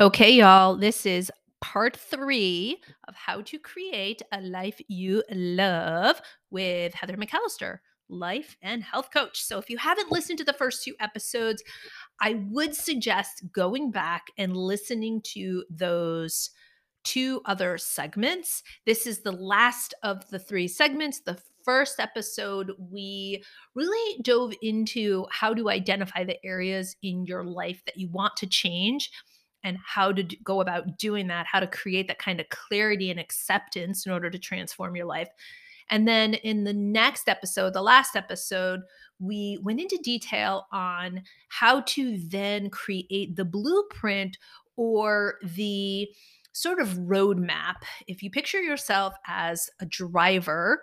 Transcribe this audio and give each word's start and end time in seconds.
Okay, 0.00 0.30
y'all, 0.30 0.76
this 0.76 1.04
is 1.04 1.30
part 1.60 1.94
three 1.94 2.80
of 3.06 3.14
how 3.14 3.42
to 3.42 3.58
create 3.58 4.22
a 4.32 4.40
life 4.40 4.80
you 4.88 5.22
love 5.30 6.22
with 6.50 6.94
Heather 6.94 7.18
McAllister, 7.18 7.80
life 8.08 8.56
and 8.62 8.82
health 8.82 9.10
coach. 9.12 9.42
So, 9.42 9.58
if 9.58 9.68
you 9.68 9.76
haven't 9.76 10.10
listened 10.10 10.38
to 10.38 10.44
the 10.44 10.54
first 10.54 10.82
two 10.82 10.94
episodes, 11.00 11.62
I 12.18 12.42
would 12.48 12.74
suggest 12.74 13.44
going 13.52 13.90
back 13.90 14.28
and 14.38 14.56
listening 14.56 15.20
to 15.34 15.64
those 15.68 16.48
two 17.04 17.42
other 17.44 17.76
segments. 17.76 18.62
This 18.86 19.06
is 19.06 19.20
the 19.20 19.32
last 19.32 19.92
of 20.02 20.26
the 20.30 20.38
three 20.38 20.68
segments. 20.68 21.20
The 21.20 21.38
first 21.62 22.00
episode, 22.00 22.72
we 22.90 23.44
really 23.74 24.22
dove 24.22 24.54
into 24.62 25.26
how 25.30 25.52
to 25.52 25.68
identify 25.68 26.24
the 26.24 26.42
areas 26.42 26.96
in 27.02 27.26
your 27.26 27.44
life 27.44 27.82
that 27.84 27.98
you 27.98 28.08
want 28.08 28.34
to 28.38 28.46
change 28.46 29.10
and 29.64 29.78
how 29.84 30.12
to 30.12 30.22
do, 30.22 30.36
go 30.42 30.60
about 30.60 30.98
doing 30.98 31.26
that, 31.28 31.46
how 31.46 31.60
to 31.60 31.66
create 31.66 32.08
that 32.08 32.18
kind 32.18 32.40
of 32.40 32.48
clarity 32.48 33.10
and 33.10 33.20
acceptance 33.20 34.06
in 34.06 34.12
order 34.12 34.30
to 34.30 34.38
transform 34.38 34.96
your 34.96 35.06
life. 35.06 35.28
And 35.90 36.06
then 36.06 36.34
in 36.34 36.64
the 36.64 36.72
next 36.72 37.28
episode, 37.28 37.72
the 37.72 37.82
last 37.82 38.14
episode, 38.14 38.80
we 39.18 39.58
went 39.62 39.80
into 39.80 39.98
detail 40.02 40.66
on 40.72 41.22
how 41.48 41.80
to 41.82 42.18
then 42.28 42.70
create 42.70 43.36
the 43.36 43.44
blueprint 43.44 44.38
or 44.76 45.38
the 45.42 46.08
sort 46.52 46.80
of 46.80 46.88
roadmap. 46.90 47.76
If 48.06 48.22
you 48.22 48.30
picture 48.30 48.62
yourself 48.62 49.14
as 49.26 49.68
a 49.80 49.86
driver 49.86 50.82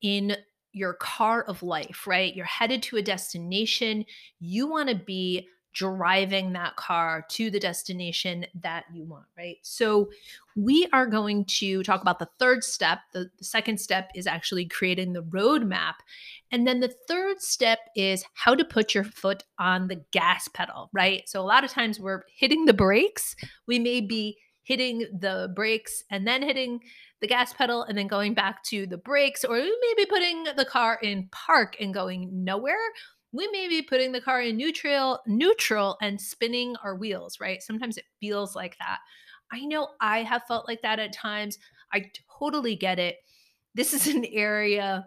in 0.00 0.36
your 0.72 0.94
car 0.94 1.42
of 1.42 1.62
life, 1.62 2.06
right? 2.06 2.34
You're 2.34 2.46
headed 2.46 2.82
to 2.84 2.96
a 2.96 3.02
destination. 3.02 4.04
You 4.40 4.68
want 4.68 4.88
to 4.88 4.94
be 4.94 5.48
driving 5.74 6.52
that 6.52 6.76
car 6.76 7.26
to 7.28 7.50
the 7.50 7.60
destination 7.60 8.46
that 8.62 8.84
you 8.92 9.04
want, 9.04 9.26
right? 9.36 9.58
So, 9.62 10.10
we 10.56 10.86
are 10.92 11.06
going 11.06 11.44
to 11.46 11.82
talk 11.82 12.00
about 12.00 12.20
the 12.20 12.28
third 12.38 12.62
step. 12.62 13.00
The, 13.12 13.28
the, 13.38 13.44
second 13.44 13.78
step 13.78 14.10
is 14.14 14.28
actually 14.28 14.66
creating 14.66 15.12
the 15.12 15.24
roadmap. 15.24 15.94
And 16.52 16.64
then 16.64 16.78
the 16.78 16.94
third 17.08 17.42
step 17.42 17.80
is 17.96 18.24
how 18.34 18.54
to 18.54 18.64
put 18.64 18.94
your 18.94 19.02
foot 19.02 19.42
on 19.58 19.88
the 19.88 20.00
gas 20.12 20.46
pedal, 20.46 20.90
right? 20.92 21.28
So, 21.28 21.40
a 21.40 21.42
lot 21.42 21.64
of 21.64 21.70
times 21.70 21.98
we're 21.98 22.22
hitting 22.34 22.64
the 22.64 22.72
brakes. 22.72 23.34
We 23.66 23.78
may 23.78 24.00
be 24.00 24.38
hitting 24.62 25.06
the 25.20 25.52
brakes 25.54 26.04
and 26.10 26.26
then 26.26 26.42
hitting 26.42 26.80
the 27.20 27.28
gas 27.28 27.52
pedal 27.52 27.82
and 27.84 27.96
then 27.96 28.06
going 28.06 28.34
back 28.34 28.62
to 28.64 28.86
the 28.86 28.96
brakes, 28.96 29.44
or 29.44 29.56
we 29.56 29.62
may 29.62 29.94
be 29.96 30.06
putting 30.06 30.44
the 30.56 30.64
car 30.64 30.98
in 31.02 31.28
park 31.32 31.76
and 31.80 31.94
going 31.94 32.44
nowhere 32.44 32.76
we 33.34 33.48
may 33.48 33.68
be 33.68 33.82
putting 33.82 34.12
the 34.12 34.20
car 34.20 34.40
in 34.40 34.56
neutral 34.56 35.20
neutral 35.26 35.98
and 36.00 36.20
spinning 36.20 36.76
our 36.84 36.96
wheels 36.96 37.40
right? 37.40 37.62
Sometimes 37.62 37.96
it 37.98 38.04
feels 38.20 38.54
like 38.56 38.78
that. 38.78 38.98
I 39.52 39.60
know 39.66 39.88
i 40.00 40.22
have 40.22 40.44
felt 40.48 40.68
like 40.68 40.82
that 40.82 40.98
at 40.98 41.12
times. 41.12 41.58
I 41.92 42.10
totally 42.38 42.76
get 42.76 42.98
it. 42.98 43.16
This 43.74 43.92
is 43.92 44.06
an 44.06 44.24
area 44.26 45.06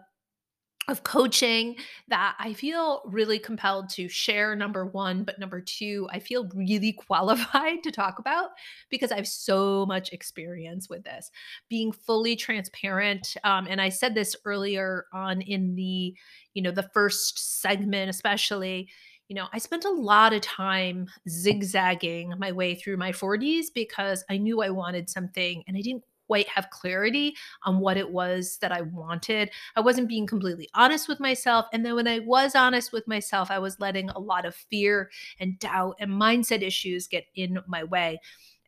of 0.88 1.02
coaching 1.02 1.76
that 2.08 2.34
I 2.38 2.54
feel 2.54 3.02
really 3.06 3.38
compelled 3.38 3.90
to 3.90 4.08
share. 4.08 4.56
Number 4.56 4.86
one, 4.86 5.22
but 5.22 5.38
number 5.38 5.60
two, 5.60 6.08
I 6.10 6.18
feel 6.18 6.48
really 6.54 6.92
qualified 7.06 7.82
to 7.82 7.90
talk 7.90 8.18
about 8.18 8.50
because 8.90 9.12
I 9.12 9.16
have 9.16 9.28
so 9.28 9.86
much 9.86 10.12
experience 10.12 10.88
with 10.88 11.04
this. 11.04 11.30
Being 11.68 11.92
fully 11.92 12.36
transparent, 12.36 13.36
um, 13.44 13.66
and 13.68 13.80
I 13.80 13.90
said 13.90 14.14
this 14.14 14.34
earlier 14.44 15.06
on 15.12 15.42
in 15.42 15.74
the, 15.74 16.14
you 16.54 16.62
know, 16.62 16.70
the 16.70 16.90
first 16.94 17.60
segment, 17.60 18.10
especially. 18.10 18.88
You 19.28 19.34
know, 19.34 19.46
I 19.52 19.58
spent 19.58 19.84
a 19.84 19.90
lot 19.90 20.32
of 20.32 20.40
time 20.40 21.06
zigzagging 21.28 22.32
my 22.38 22.50
way 22.50 22.74
through 22.74 22.96
my 22.96 23.12
40s 23.12 23.66
because 23.74 24.24
I 24.30 24.38
knew 24.38 24.62
I 24.62 24.70
wanted 24.70 25.10
something 25.10 25.62
and 25.68 25.76
I 25.76 25.82
didn't 25.82 26.04
quite 26.28 26.48
have 26.48 26.70
clarity 26.70 27.34
on 27.64 27.80
what 27.80 27.96
it 27.96 28.10
was 28.10 28.58
that 28.60 28.70
I 28.70 28.82
wanted. 28.82 29.50
I 29.74 29.80
wasn't 29.80 30.08
being 30.08 30.26
completely 30.26 30.68
honest 30.74 31.08
with 31.08 31.18
myself. 31.18 31.66
And 31.72 31.84
then 31.84 31.96
when 31.96 32.06
I 32.06 32.20
was 32.20 32.54
honest 32.54 32.92
with 32.92 33.08
myself, 33.08 33.50
I 33.50 33.58
was 33.58 33.80
letting 33.80 34.10
a 34.10 34.18
lot 34.18 34.44
of 34.44 34.54
fear 34.54 35.10
and 35.40 35.58
doubt 35.58 35.96
and 35.98 36.12
mindset 36.12 36.62
issues 36.62 37.08
get 37.08 37.24
in 37.34 37.58
my 37.66 37.82
way. 37.82 38.20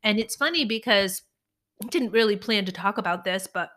And 0.02 0.18
it's 0.18 0.36
funny 0.36 0.64
because 0.64 1.22
I 1.84 1.88
didn't 1.88 2.12
really 2.12 2.36
plan 2.36 2.64
to 2.64 2.72
talk 2.72 2.96
about 2.96 3.24
this, 3.24 3.46
but 3.52 3.70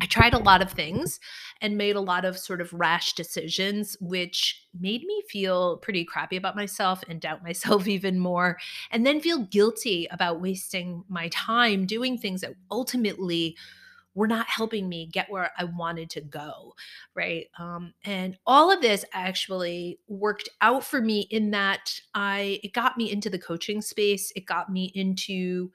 I 0.00 0.06
tried 0.06 0.34
a 0.34 0.38
lot 0.38 0.60
of 0.60 0.72
things 0.72 1.20
and 1.60 1.78
made 1.78 1.94
a 1.94 2.00
lot 2.00 2.24
of 2.24 2.36
sort 2.36 2.60
of 2.60 2.72
rash 2.72 3.12
decisions, 3.12 3.96
which 4.00 4.66
made 4.78 5.04
me 5.04 5.22
feel 5.28 5.76
pretty 5.78 6.04
crappy 6.04 6.36
about 6.36 6.56
myself 6.56 7.02
and 7.08 7.20
doubt 7.20 7.42
myself 7.44 7.86
even 7.86 8.18
more, 8.18 8.58
and 8.90 9.06
then 9.06 9.20
feel 9.20 9.38
guilty 9.38 10.08
about 10.10 10.40
wasting 10.40 11.04
my 11.08 11.28
time 11.28 11.86
doing 11.86 12.18
things 12.18 12.40
that 12.40 12.54
ultimately 12.70 13.56
were 14.16 14.28
not 14.28 14.46
helping 14.46 14.88
me 14.88 15.06
get 15.06 15.30
where 15.30 15.50
I 15.58 15.64
wanted 15.64 16.08
to 16.10 16.20
go. 16.20 16.74
Right. 17.14 17.46
Um, 17.58 17.94
and 18.04 18.36
all 18.46 18.70
of 18.70 18.80
this 18.80 19.04
actually 19.12 19.98
worked 20.06 20.48
out 20.60 20.84
for 20.84 21.00
me 21.00 21.26
in 21.30 21.50
that 21.50 22.00
I, 22.14 22.60
it 22.62 22.72
got 22.72 22.96
me 22.96 23.10
into 23.10 23.28
the 23.28 23.40
coaching 23.40 23.82
space, 23.82 24.32
it 24.36 24.46
got 24.46 24.70
me 24.70 24.92
into 24.94 25.72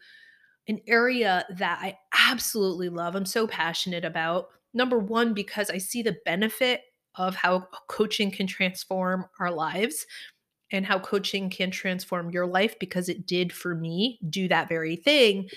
an 0.69 0.79
area 0.87 1.45
that 1.57 1.79
I 1.81 1.97
absolutely 2.29 2.89
love. 2.89 3.15
I'm 3.15 3.25
so 3.25 3.47
passionate 3.47 4.05
about. 4.05 4.49
Number 4.73 4.99
one, 4.99 5.33
because 5.33 5.71
I 5.71 5.79
see 5.79 6.03
the 6.03 6.17
benefit 6.25 6.81
of 7.15 7.35
how 7.35 7.67
coaching 7.87 8.29
can 8.29 8.45
transform 8.45 9.25
our 9.39 9.51
lives 9.51 10.05
and 10.71 10.85
how 10.85 10.99
coaching 10.99 11.49
can 11.49 11.71
transform 11.71 12.29
your 12.29 12.45
life 12.45 12.77
because 12.79 13.09
it 13.09 13.25
did 13.25 13.51
for 13.51 13.73
me 13.73 14.19
do 14.29 14.47
that 14.47 14.69
very 14.69 14.95
thing 14.95 15.49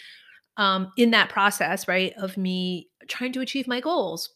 um, 0.57 0.91
in 0.97 1.11
that 1.11 1.29
process, 1.29 1.87
right? 1.87 2.15
Of 2.17 2.39
me 2.39 2.89
trying 3.07 3.33
to 3.35 3.43
achieve 3.43 3.69
my 3.69 3.81
goals 3.81 4.31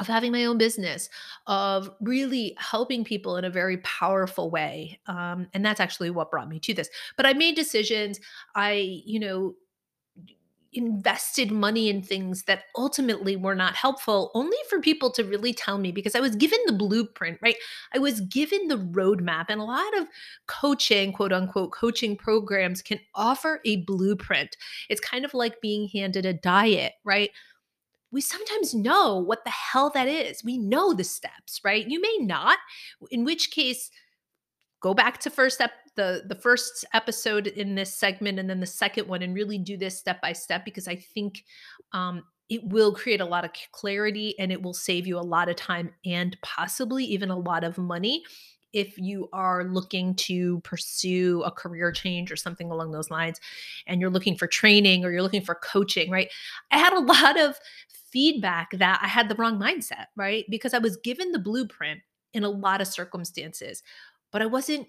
of 0.00 0.06
having 0.08 0.32
my 0.32 0.44
own 0.44 0.58
business, 0.58 1.08
of 1.46 1.90
really 2.00 2.56
helping 2.58 3.04
people 3.04 3.36
in 3.36 3.44
a 3.44 3.50
very 3.50 3.76
powerful 3.78 4.50
way. 4.50 5.00
Um, 5.06 5.46
and 5.54 5.64
that's 5.64 5.80
actually 5.80 6.10
what 6.10 6.30
brought 6.30 6.48
me 6.48 6.58
to 6.60 6.74
this. 6.74 6.90
But 7.16 7.24
I 7.24 7.32
made 7.34 7.54
decisions. 7.54 8.18
I, 8.54 9.00
you 9.06 9.20
know, 9.20 9.54
invested 10.72 11.50
money 11.50 11.88
in 11.88 12.02
things 12.02 12.44
that 12.44 12.64
ultimately 12.76 13.36
were 13.36 13.54
not 13.54 13.74
helpful 13.74 14.30
only 14.34 14.56
for 14.68 14.80
people 14.80 15.10
to 15.12 15.24
really 15.24 15.52
tell 15.52 15.78
me 15.78 15.92
because 15.92 16.14
I 16.14 16.20
was 16.20 16.36
given 16.36 16.58
the 16.66 16.72
blueprint, 16.72 17.38
right? 17.42 17.56
I 17.94 17.98
was 17.98 18.20
given 18.20 18.68
the 18.68 18.78
roadmap, 18.78 19.46
and 19.48 19.60
a 19.60 19.64
lot 19.64 19.96
of 19.98 20.06
coaching, 20.46 21.12
quote 21.12 21.32
unquote, 21.32 21.72
coaching 21.72 22.16
programs 22.16 22.82
can 22.82 23.00
offer 23.14 23.60
a 23.64 23.84
blueprint. 23.84 24.56
It's 24.88 25.00
kind 25.00 25.24
of 25.24 25.34
like 25.34 25.60
being 25.60 25.88
handed 25.88 26.26
a 26.26 26.32
diet, 26.32 26.94
right? 27.04 27.30
we 28.12 28.20
sometimes 28.20 28.74
know 28.74 29.16
what 29.16 29.42
the 29.44 29.50
hell 29.50 29.90
that 29.94 30.06
is. 30.06 30.44
We 30.44 30.58
know 30.58 30.92
the 30.92 31.02
steps, 31.02 31.60
right? 31.64 31.88
You 31.88 32.00
may 32.00 32.18
not, 32.20 32.58
in 33.10 33.24
which 33.24 33.50
case, 33.50 33.90
go 34.80 34.92
back 34.92 35.18
to 35.20 35.30
first 35.30 35.56
step 35.56 35.72
the 35.96 36.22
the 36.26 36.34
first 36.34 36.84
episode 36.94 37.46
in 37.46 37.74
this 37.74 37.94
segment 37.94 38.38
and 38.38 38.48
then 38.48 38.60
the 38.60 38.66
second 38.66 39.08
one 39.08 39.22
and 39.22 39.34
really 39.34 39.58
do 39.58 39.76
this 39.76 39.98
step 39.98 40.20
by 40.20 40.32
step 40.32 40.64
because 40.64 40.88
I 40.88 40.96
think 40.96 41.44
um, 41.92 42.22
it 42.48 42.62
will 42.64 42.94
create 42.94 43.20
a 43.20 43.26
lot 43.26 43.44
of 43.44 43.50
clarity 43.72 44.34
and 44.38 44.52
it 44.52 44.62
will 44.62 44.74
save 44.74 45.06
you 45.06 45.18
a 45.18 45.20
lot 45.20 45.48
of 45.48 45.56
time 45.56 45.90
and 46.04 46.36
possibly 46.42 47.04
even 47.04 47.30
a 47.30 47.38
lot 47.38 47.64
of 47.64 47.78
money 47.78 48.22
if 48.72 48.96
you 48.96 49.28
are 49.32 49.64
looking 49.64 50.14
to 50.14 50.60
pursue 50.60 51.42
a 51.44 51.50
career 51.50 51.92
change 51.92 52.32
or 52.32 52.36
something 52.36 52.70
along 52.70 52.90
those 52.90 53.10
lines 53.10 53.38
and 53.86 54.00
you're 54.00 54.10
looking 54.10 54.36
for 54.36 54.46
training 54.46 55.04
or 55.04 55.10
you're 55.10 55.22
looking 55.22 55.42
for 55.42 55.54
coaching, 55.56 56.10
right? 56.10 56.30
I 56.70 56.78
had 56.78 56.92
a 56.92 57.00
lot 57.00 57.38
of 57.38 57.58
feedback 58.10 58.70
that 58.72 59.00
I 59.02 59.08
had 59.08 59.28
the 59.28 59.34
wrong 59.34 59.58
mindset, 59.58 60.06
right? 60.16 60.44
Because 60.48 60.74
I 60.74 60.78
was 60.78 60.96
given 60.98 61.32
the 61.32 61.38
blueprint 61.38 62.00
in 62.34 62.44
a 62.44 62.50
lot 62.50 62.80
of 62.80 62.86
circumstances, 62.86 63.82
but 64.30 64.42
I 64.42 64.46
wasn't 64.46 64.86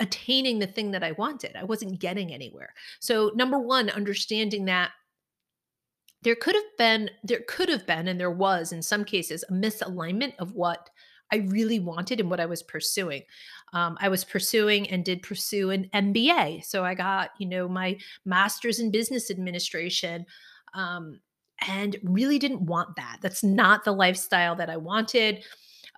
attaining 0.00 0.58
the 0.58 0.66
thing 0.66 0.90
that 0.92 1.04
I 1.04 1.12
wanted. 1.12 1.56
I 1.56 1.64
wasn't 1.64 2.00
getting 2.00 2.32
anywhere. 2.32 2.74
So, 3.00 3.30
number 3.34 3.58
one, 3.58 3.90
understanding 3.90 4.64
that 4.66 4.90
there 6.22 6.36
could 6.36 6.54
have 6.54 6.76
been, 6.78 7.10
there 7.24 7.42
could 7.48 7.68
have 7.68 7.86
been, 7.86 8.08
and 8.08 8.18
there 8.18 8.30
was 8.30 8.72
in 8.72 8.82
some 8.82 9.04
cases, 9.04 9.44
a 9.48 9.52
misalignment 9.52 10.34
of 10.38 10.52
what 10.52 10.90
I 11.32 11.36
really 11.36 11.80
wanted 11.80 12.20
and 12.20 12.30
what 12.30 12.40
I 12.40 12.46
was 12.46 12.62
pursuing. 12.62 13.22
Um, 13.72 13.96
I 14.00 14.08
was 14.08 14.24
pursuing 14.24 14.88
and 14.90 15.04
did 15.04 15.22
pursue 15.22 15.70
an 15.70 15.88
MBA. 15.94 16.64
So 16.64 16.84
I 16.84 16.94
got, 16.94 17.30
you 17.38 17.46
know, 17.46 17.68
my 17.68 17.98
master's 18.24 18.78
in 18.78 18.90
business 18.90 19.30
administration. 19.30 20.26
Um, 20.74 21.20
and 21.68 21.96
really 22.02 22.38
didn't 22.38 22.62
want 22.62 22.96
that. 22.96 23.18
That's 23.22 23.44
not 23.44 23.84
the 23.84 23.92
lifestyle 23.92 24.56
that 24.56 24.70
I 24.70 24.76
wanted. 24.76 25.44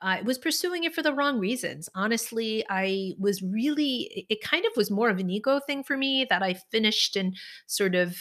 I 0.05 0.21
was 0.21 0.37
pursuing 0.37 0.85
it 0.85 0.95
for 0.95 1.03
the 1.03 1.15
wrong 1.15 1.39
reasons. 1.39 1.89
Honestly, 1.95 2.63
I 2.69 3.15
was 3.19 3.43
really, 3.43 4.27
it 4.29 4.43
kind 4.43 4.67
of 4.67 4.77
was 4.77 4.91
more 4.91 5.09
of 5.09 5.19
an 5.19 5.31
ego 5.31 5.61
thing 5.67 5.83
for 5.83 5.97
me 5.97 6.27
that 6.29 6.43
I 6.43 6.55
finished 6.71 7.17
and 7.17 7.35
sort 7.67 7.95
of 7.95 8.19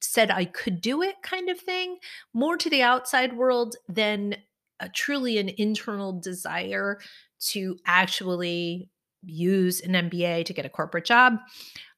said 0.00 0.32
I 0.32 0.44
could 0.44 0.80
do 0.80 1.02
it 1.02 1.14
kind 1.22 1.48
of 1.48 1.60
thing, 1.60 1.98
more 2.34 2.56
to 2.56 2.68
the 2.68 2.82
outside 2.82 3.36
world 3.36 3.76
than 3.88 4.36
a, 4.80 4.88
truly 4.88 5.38
an 5.38 5.50
internal 5.56 6.18
desire 6.18 6.98
to 7.50 7.78
actually 7.86 8.90
use 9.22 9.80
an 9.82 9.92
MBA 9.92 10.44
to 10.46 10.52
get 10.52 10.66
a 10.66 10.70
corporate 10.70 11.04
job. 11.04 11.38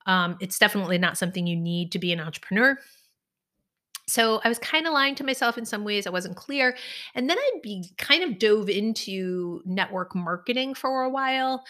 Um, 0.04 0.36
it's 0.40 0.58
definitely 0.58 0.98
not 0.98 1.16
something 1.16 1.46
you 1.46 1.56
need 1.56 1.90
to 1.92 1.98
be 1.98 2.12
an 2.12 2.20
entrepreneur. 2.20 2.78
So 4.08 4.40
I 4.44 4.48
was 4.48 4.58
kind 4.60 4.86
of 4.86 4.92
lying 4.92 5.16
to 5.16 5.24
myself 5.24 5.58
in 5.58 5.64
some 5.64 5.82
ways. 5.82 6.06
I 6.06 6.10
wasn't 6.10 6.36
clear. 6.36 6.76
And 7.14 7.28
then 7.28 7.36
I'd 7.38 7.60
be 7.62 7.90
kind 7.98 8.22
of 8.22 8.38
dove 8.38 8.68
into 8.68 9.62
network 9.64 10.14
marketing 10.14 10.74
for 10.74 11.02
a 11.02 11.10
while 11.10 11.64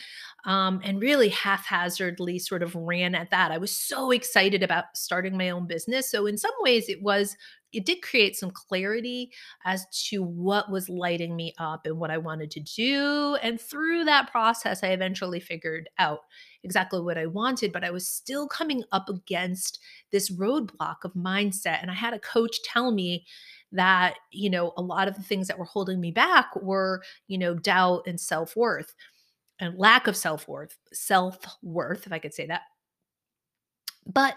um, 0.44 0.80
and 0.84 1.00
really 1.00 1.30
haphazardly 1.30 2.38
sort 2.38 2.62
of 2.62 2.74
ran 2.74 3.14
at 3.14 3.30
that. 3.30 3.52
I 3.52 3.58
was 3.58 3.72
so 3.72 4.10
excited 4.10 4.62
about 4.62 4.84
starting 4.94 5.36
my 5.36 5.48
own 5.48 5.66
business. 5.66 6.10
So 6.10 6.26
in 6.26 6.36
some 6.36 6.52
ways 6.60 6.90
it 6.90 7.02
was 7.02 7.36
it 7.72 7.84
did 7.84 8.02
create 8.02 8.36
some 8.36 8.50
clarity 8.50 9.30
as 9.64 9.86
to 10.08 10.22
what 10.22 10.70
was 10.70 10.88
lighting 10.88 11.36
me 11.36 11.52
up 11.58 11.84
and 11.84 11.98
what 11.98 12.10
I 12.10 12.18
wanted 12.18 12.50
to 12.52 12.60
do. 12.60 13.36
And 13.42 13.60
through 13.60 14.04
that 14.04 14.30
process, 14.30 14.82
I 14.82 14.88
eventually 14.88 15.40
figured 15.40 15.88
out 15.98 16.20
exactly 16.62 17.00
what 17.00 17.18
I 17.18 17.26
wanted, 17.26 17.72
but 17.72 17.84
I 17.84 17.90
was 17.90 18.08
still 18.08 18.48
coming 18.48 18.82
up 18.92 19.08
against 19.08 19.78
this 20.10 20.30
roadblock 20.30 20.96
of 21.04 21.12
mindset. 21.14 21.82
And 21.82 21.90
I 21.90 21.94
had 21.94 22.14
a 22.14 22.20
coach 22.20 22.62
tell 22.62 22.92
me 22.92 23.26
that, 23.72 24.14
you 24.32 24.48
know, 24.48 24.72
a 24.76 24.82
lot 24.82 25.08
of 25.08 25.14
the 25.14 25.22
things 25.22 25.48
that 25.48 25.58
were 25.58 25.64
holding 25.64 26.00
me 26.00 26.12
back 26.12 26.54
were, 26.56 27.02
you 27.26 27.36
know, 27.36 27.54
doubt 27.54 28.02
and 28.06 28.20
self 28.20 28.56
worth 28.56 28.94
and 29.58 29.78
lack 29.78 30.06
of 30.06 30.16
self 30.16 30.46
worth, 30.48 30.76
self 30.92 31.38
worth, 31.62 32.06
if 32.06 32.12
I 32.12 32.18
could 32.18 32.34
say 32.34 32.46
that. 32.46 32.62
But 34.06 34.36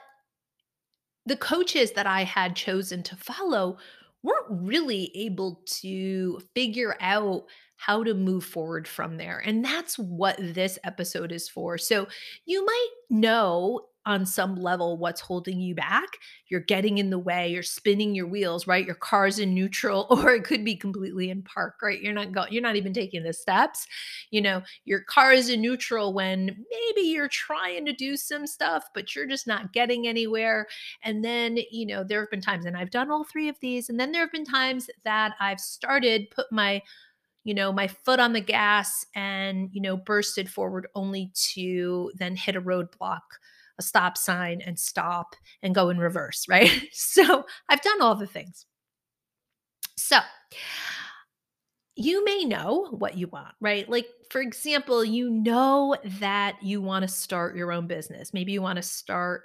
the 1.29 1.37
coaches 1.37 1.91
that 1.91 2.07
I 2.07 2.23
had 2.23 2.55
chosen 2.55 3.03
to 3.03 3.15
follow 3.15 3.77
weren't 4.23 4.47
really 4.49 5.11
able 5.15 5.61
to 5.81 6.41
figure 6.55 6.97
out 6.99 7.45
how 7.77 8.03
to 8.03 8.15
move 8.15 8.43
forward 8.43 8.87
from 8.87 9.17
there. 9.17 9.37
And 9.37 9.63
that's 9.63 9.97
what 9.97 10.37
this 10.39 10.79
episode 10.83 11.31
is 11.31 11.47
for. 11.47 11.77
So 11.77 12.07
you 12.45 12.65
might 12.65 12.89
know 13.11 13.81
on 14.09 14.25
some 14.25 14.55
level 14.55 14.97
what's 14.97 15.21
holding 15.21 15.59
you 15.59 15.75
back. 15.75 16.07
You're 16.47 16.61
getting 16.61 16.97
in 16.97 17.11
the 17.11 17.19
way, 17.19 17.47
you're 17.49 17.61
spinning 17.61 18.15
your 18.15 18.25
wheels, 18.25 18.65
right? 18.65 18.83
Your 18.83 18.95
car's 18.95 19.37
in 19.37 19.53
neutral 19.53 20.07
or 20.09 20.33
it 20.33 20.43
could 20.43 20.65
be 20.65 20.75
completely 20.75 21.29
in 21.29 21.43
park, 21.43 21.75
right? 21.83 22.01
You're 22.01 22.13
not 22.13 22.31
going 22.31 22.51
you're 22.51 22.63
not 22.63 22.75
even 22.75 22.91
taking 22.91 23.21
the 23.21 23.33
steps. 23.33 23.85
You 24.31 24.41
know, 24.41 24.63
your 24.83 25.01
car 25.01 25.31
is 25.31 25.49
in 25.49 25.61
neutral 25.61 26.11
when 26.11 26.65
maybe 26.71 27.07
you're 27.07 27.27
trying 27.29 27.85
to 27.85 27.93
do 27.93 28.17
some 28.17 28.47
stuff 28.47 28.85
but 28.95 29.15
you're 29.15 29.27
just 29.27 29.45
not 29.45 29.73
getting 29.73 30.07
anywhere. 30.07 30.65
And 31.03 31.23
then, 31.23 31.59
you 31.69 31.85
know, 31.85 32.03
there 32.03 32.21
have 32.21 32.31
been 32.31 32.41
times 32.41 32.65
and 32.65 32.75
I've 32.75 32.89
done 32.89 33.11
all 33.11 33.23
three 33.23 33.47
of 33.47 33.57
these 33.61 33.89
and 33.89 33.99
then 33.99 34.11
there 34.11 34.23
have 34.23 34.31
been 34.31 34.43
times 34.43 34.89
that 35.05 35.35
I've 35.39 35.59
started 35.59 36.31
put 36.31 36.47
my 36.51 36.81
you 37.45 37.53
know, 37.53 37.71
my 37.71 37.87
foot 37.87 38.19
on 38.19 38.33
the 38.33 38.41
gas 38.41 39.05
and, 39.15 39.69
you 39.71 39.81
know, 39.81 39.95
bursted 39.95 40.49
forward 40.49 40.87
only 40.93 41.31
to 41.33 42.11
then 42.15 42.35
hit 42.35 42.55
a 42.55 42.61
roadblock 42.61 43.21
a 43.79 43.81
stop 43.81 44.17
sign 44.17 44.61
and 44.61 44.77
stop 44.77 45.35
and 45.63 45.73
go 45.73 45.89
in 45.89 45.97
reverse, 45.97 46.45
right? 46.47 46.71
so 46.91 47.45
I've 47.69 47.81
done 47.81 48.01
all 48.01 48.15
the 48.15 48.27
things. 48.27 48.65
So 49.97 50.19
you 51.95 52.23
may 52.23 52.45
know 52.45 52.87
what 52.91 53.17
you 53.17 53.27
want, 53.27 53.53
right? 53.59 53.89
Like, 53.89 54.07
for 54.29 54.39
example, 54.39 55.03
you 55.03 55.29
know 55.29 55.95
that 56.19 56.55
you 56.61 56.81
want 56.81 57.03
to 57.03 57.07
start 57.09 57.57
your 57.57 57.73
own 57.73 57.87
business. 57.87 58.33
Maybe 58.33 58.53
you 58.53 58.61
want 58.61 58.77
to 58.77 58.83
start 58.83 59.43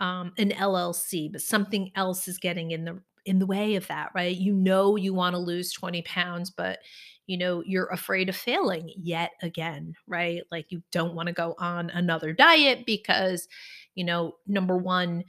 um, 0.00 0.32
an 0.38 0.50
LLC, 0.50 1.30
but 1.30 1.42
something 1.42 1.90
else 1.94 2.28
is 2.28 2.38
getting 2.38 2.70
in 2.70 2.84
the 2.84 3.00
in 3.24 3.38
the 3.38 3.46
way 3.46 3.76
of 3.76 3.86
that, 3.86 4.10
right? 4.16 4.36
You 4.36 4.52
know 4.52 4.96
you 4.96 5.14
want 5.14 5.34
to 5.34 5.38
lose 5.38 5.72
20 5.72 6.02
pounds, 6.02 6.50
but 6.50 6.80
you 7.26 7.38
know, 7.38 7.62
you're 7.64 7.86
afraid 7.86 8.28
of 8.28 8.36
failing 8.36 8.92
yet 8.96 9.30
again, 9.42 9.94
right? 10.06 10.42
Like 10.50 10.66
you 10.70 10.82
don't 10.90 11.14
want 11.14 11.28
to 11.28 11.32
go 11.32 11.54
on 11.58 11.90
another 11.90 12.32
diet 12.32 12.84
because, 12.84 13.48
you 13.94 14.04
know, 14.04 14.34
number 14.46 14.76
one, 14.76 15.24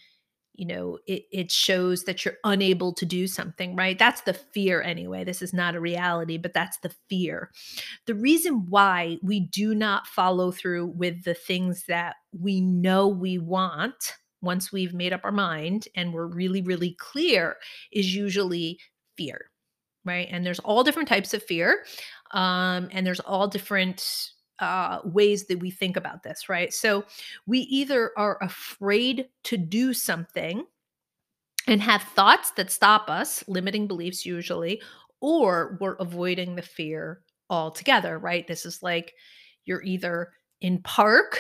you 0.54 0.68
know, 0.68 1.00
it, 1.08 1.24
it 1.32 1.52
shows 1.52 2.04
that 2.04 2.24
you're 2.24 2.38
unable 2.44 2.94
to 2.94 3.06
do 3.06 3.28
something, 3.28 3.76
right? 3.76 3.98
That's 3.98 4.22
the 4.22 4.34
fear 4.34 4.82
anyway. 4.82 5.24
This 5.24 5.42
is 5.42 5.54
not 5.54 5.76
a 5.76 5.80
reality, 5.80 6.38
but 6.38 6.54
that's 6.54 6.78
the 6.78 6.94
fear. 7.10 7.50
The 8.06 8.16
reason 8.16 8.68
why 8.70 9.18
we 9.24 9.40
do 9.40 9.74
not 9.74 10.06
follow 10.08 10.52
through 10.52 10.88
with 10.96 11.24
the 11.24 11.34
things 11.34 11.86
that 11.88 12.18
we 12.32 12.62
know 12.62 13.08
we 13.08 13.40
want 13.40 14.14
once 14.42 14.72
we've 14.72 14.94
made 14.94 15.14
up 15.14 15.22
our 15.24 15.32
mind 15.32 15.88
and 15.96 16.14
we're 16.14 16.28
really, 16.28 16.62
really 16.62 16.96
clear 17.00 17.58
is 17.92 18.14
usually 18.14 18.80
fear 19.18 19.50
right? 20.06 20.28
And 20.32 20.46
there's 20.46 20.60
all 20.60 20.84
different 20.84 21.10
types 21.10 21.34
of 21.34 21.44
fear, 21.44 21.86
um, 22.32 22.90
and 22.92 23.06
there's 23.06 23.20
all 23.20 23.48
different 23.48 24.32
uh, 24.60 25.00
ways 25.04 25.46
that 25.46 25.60
we 25.60 25.72
think 25.72 25.98
about 25.98 26.24
this, 26.24 26.48
right? 26.50 26.74
So 26.74 27.06
we 27.46 27.60
either 27.60 28.12
are 28.18 28.38
afraid 28.42 29.28
to 29.46 29.58
do 29.58 29.94
something 29.94 30.66
and 31.68 31.82
have 31.82 32.04
thoughts 32.04 32.52
that 32.52 32.72
stop 32.72 33.10
us, 33.10 33.44
limiting 33.48 33.88
beliefs 33.88 34.26
usually, 34.26 34.82
or 35.22 35.78
we're 35.80 35.96
avoiding 35.96 36.56
the 36.56 36.62
fear 36.62 37.22
altogether, 37.50 38.20
right? 38.20 38.48
This 38.48 38.66
is 38.66 38.84
like 38.84 39.14
you're 39.66 39.84
either 39.84 40.32
in 40.62 40.82
park 40.82 41.40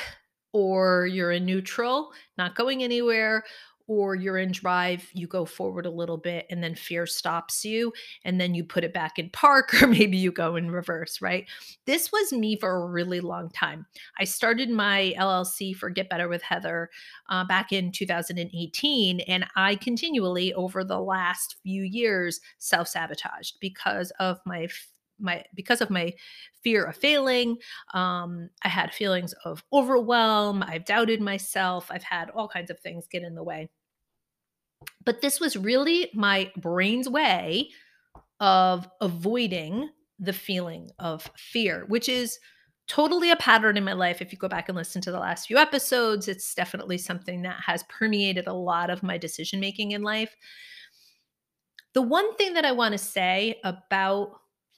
or 0.53 1.07
you're 1.07 1.31
in 1.31 1.45
neutral, 1.45 2.11
not 2.37 2.55
going 2.55 2.83
anywhere, 2.83 3.43
or 3.87 4.15
you're 4.15 4.37
in 4.37 4.51
drive, 4.51 5.07
you 5.13 5.27
go 5.27 5.45
forward 5.45 5.85
a 5.85 5.91
little 5.91 6.17
bit 6.17 6.45
and 6.49 6.63
then 6.63 6.75
fear 6.75 7.05
stops 7.05 7.65
you 7.65 7.91
and 8.23 8.39
then 8.39 8.55
you 8.55 8.63
put 8.63 8.83
it 8.83 8.93
back 8.93 9.19
in 9.19 9.29
park 9.31 9.73
or 9.81 9.87
maybe 9.87 10.17
you 10.17 10.31
go 10.31 10.55
in 10.55 10.71
reverse, 10.71 11.21
right? 11.21 11.45
This 11.85 12.11
was 12.11 12.31
me 12.31 12.55
for 12.55 12.71
a 12.71 12.87
really 12.87 13.19
long 13.19 13.49
time. 13.49 13.85
I 14.19 14.23
started 14.23 14.69
my 14.69 15.13
LLC 15.17 15.75
for 15.75 15.89
Get 15.89 16.09
Better 16.09 16.27
with 16.27 16.41
Heather 16.41 16.89
uh, 17.29 17.43
back 17.45 17.71
in 17.71 17.91
2018 17.91 19.19
and 19.21 19.45
I 19.55 19.75
continually 19.75 20.53
over 20.53 20.83
the 20.83 20.99
last 20.99 21.57
few 21.63 21.83
years 21.83 22.39
self-sabotaged 22.59 23.57
because 23.59 24.11
of 24.19 24.39
my 24.45 24.67
my 25.23 25.43
because 25.53 25.81
of 25.81 25.89
my 25.89 26.13
fear 26.63 26.83
of 26.83 26.95
failing 26.95 27.57
um, 27.93 28.49
i 28.63 28.67
had 28.67 28.93
feelings 28.93 29.33
of 29.45 29.63
overwhelm 29.71 30.63
i've 30.63 30.85
doubted 30.85 31.21
myself 31.21 31.89
i've 31.89 32.03
had 32.03 32.29
all 32.31 32.47
kinds 32.47 32.69
of 32.69 32.79
things 32.79 33.07
get 33.07 33.23
in 33.23 33.35
the 33.35 33.43
way. 33.43 33.69
But 35.05 35.21
this 35.21 35.39
was 35.39 35.55
really 35.55 36.09
my 36.13 36.51
brain's 36.57 37.07
way 37.07 37.69
of 38.39 38.87
avoiding 39.01 39.89
the 40.19 40.33
feeling 40.33 40.89
of 40.99 41.29
fear 41.37 41.85
which 41.87 42.09
is 42.09 42.39
totally 42.87 43.31
a 43.31 43.35
pattern 43.37 43.77
in 43.77 43.83
my 43.83 43.93
life. 43.93 44.21
If 44.21 44.33
you 44.33 44.37
go 44.37 44.49
back 44.49 44.67
and 44.67 44.75
listen 44.75 45.01
to 45.03 45.11
the 45.11 45.19
last 45.19 45.47
few 45.47 45.57
episodes 45.57 46.27
it's 46.27 46.53
definitely 46.53 46.97
something 46.97 47.43
that 47.43 47.61
has 47.65 47.83
permeated 47.83 48.47
a 48.47 48.53
lot 48.53 48.89
of 48.89 49.03
my 49.03 49.17
decision 49.17 49.59
making 49.59 49.91
in 49.91 50.01
life. 50.03 50.35
The 51.93 52.01
one 52.01 52.35
thing 52.35 52.53
that 52.53 52.65
i 52.65 52.71
want 52.71 52.91
to 52.93 52.97
say 52.97 53.59
about 53.63 54.31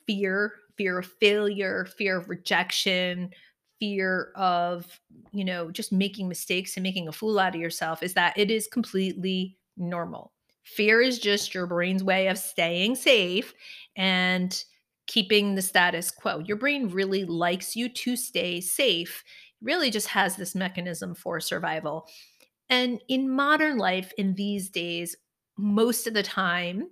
fear, 0.08 0.54
fear 0.78 1.00
of 1.00 1.06
failure, 1.06 1.86
fear 1.98 2.18
of 2.18 2.30
rejection, 2.30 3.32
fear 3.80 4.32
of, 4.36 5.00
you 5.32 5.44
know, 5.44 5.72
just 5.72 5.92
making 5.92 6.28
mistakes 6.28 6.76
and 6.78 6.84
making 6.84 7.08
a 7.08 7.12
fool 7.12 7.40
out 7.40 7.56
of 7.56 7.62
yourself 7.62 8.02
is 8.04 8.14
that 8.14 8.38
it 8.38 8.50
is 8.50 8.68
completely 8.68 9.58
normal. 9.78 10.32
Fear 10.64 11.02
is 11.02 11.20
just 11.20 11.54
your 11.54 11.68
brain's 11.68 12.04
way 12.04 12.28
of 12.28 12.38
staying 12.38 12.96
safe 12.96 13.54
and 13.96 14.64
keeping 15.08 15.54
the 15.56 15.62
status 15.62 16.10
quo. 16.10 16.40
Your 16.40 16.58
brain 16.58 16.90
really 16.90 17.26
likes 17.26 17.76
you 17.76 17.90
to 17.90 18.16
stay 18.16 18.60
safe. 18.62 19.24
It 19.62 19.66
really 19.66 19.92
just 19.92 20.08
has 20.08 20.36
this 20.36 20.56
mechanism 20.56 21.14
for 21.14 21.40
survival. 21.40 22.08
And 22.70 23.00
in 23.08 23.30
modern 23.30 23.78
life, 23.78 24.12
in 24.18 24.34
these 24.34 24.70
days, 24.70 25.16
most 25.58 26.08
of 26.08 26.14
the 26.14 26.24
time, 26.24 26.90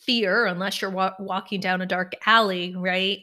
fear, 0.00 0.46
unless 0.46 0.80
you're 0.80 0.90
wa- 0.90 1.14
walking 1.18 1.60
down 1.60 1.80
a 1.80 1.86
dark 1.86 2.12
alley, 2.26 2.74
right, 2.76 3.20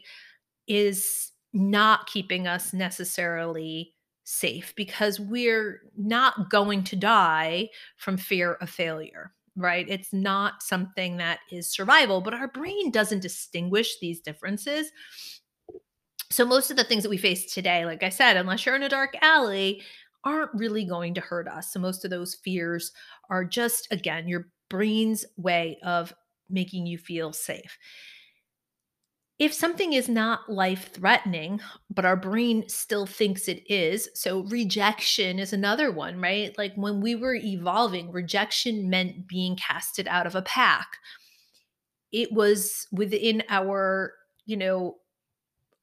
is 0.66 1.32
not 1.52 2.06
keeping 2.06 2.46
us 2.46 2.72
necessarily 2.72 3.94
safe 4.24 4.74
because 4.76 5.18
we're 5.18 5.80
not 5.96 6.50
going 6.50 6.84
to 6.84 6.96
die 6.96 7.68
from 7.96 8.16
fear 8.16 8.54
of 8.54 8.68
failure, 8.68 9.32
right? 9.56 9.86
It's 9.88 10.12
not 10.12 10.62
something 10.62 11.16
that 11.16 11.40
is 11.50 11.72
survival, 11.72 12.20
but 12.20 12.34
our 12.34 12.48
brain 12.48 12.90
doesn't 12.90 13.22
distinguish 13.22 13.98
these 14.00 14.20
differences. 14.20 14.90
So, 16.30 16.44
most 16.44 16.70
of 16.70 16.76
the 16.76 16.84
things 16.84 17.02
that 17.04 17.08
we 17.08 17.16
face 17.16 17.52
today, 17.52 17.86
like 17.86 18.02
I 18.02 18.10
said, 18.10 18.36
unless 18.36 18.66
you're 18.66 18.76
in 18.76 18.82
a 18.82 18.88
dark 18.90 19.16
alley, 19.22 19.82
aren't 20.24 20.52
really 20.52 20.84
going 20.84 21.14
to 21.14 21.22
hurt 21.22 21.48
us. 21.48 21.72
So, 21.72 21.80
most 21.80 22.04
of 22.04 22.10
those 22.10 22.34
fears 22.34 22.92
are 23.30 23.46
just, 23.46 23.88
again, 23.90 24.28
your 24.28 24.48
brain's 24.68 25.24
way 25.38 25.78
of 25.82 26.12
making 26.50 26.86
you 26.86 26.98
feel 26.98 27.32
safe. 27.32 27.78
If 29.38 29.54
something 29.54 29.92
is 29.92 30.08
not 30.08 30.50
life 30.50 30.92
threatening, 30.92 31.60
but 31.88 32.04
our 32.04 32.16
brain 32.16 32.68
still 32.68 33.06
thinks 33.06 33.46
it 33.46 33.62
is, 33.70 34.08
so 34.14 34.40
rejection 34.40 35.38
is 35.38 35.52
another 35.52 35.92
one, 35.92 36.20
right? 36.20 36.56
Like 36.58 36.74
when 36.74 37.00
we 37.00 37.14
were 37.14 37.36
evolving, 37.36 38.10
rejection 38.10 38.90
meant 38.90 39.28
being 39.28 39.54
casted 39.54 40.08
out 40.08 40.26
of 40.26 40.34
a 40.34 40.42
pack. 40.42 40.88
It 42.10 42.32
was 42.32 42.88
within 42.90 43.44
our, 43.48 44.12
you 44.44 44.56
know, 44.56 44.96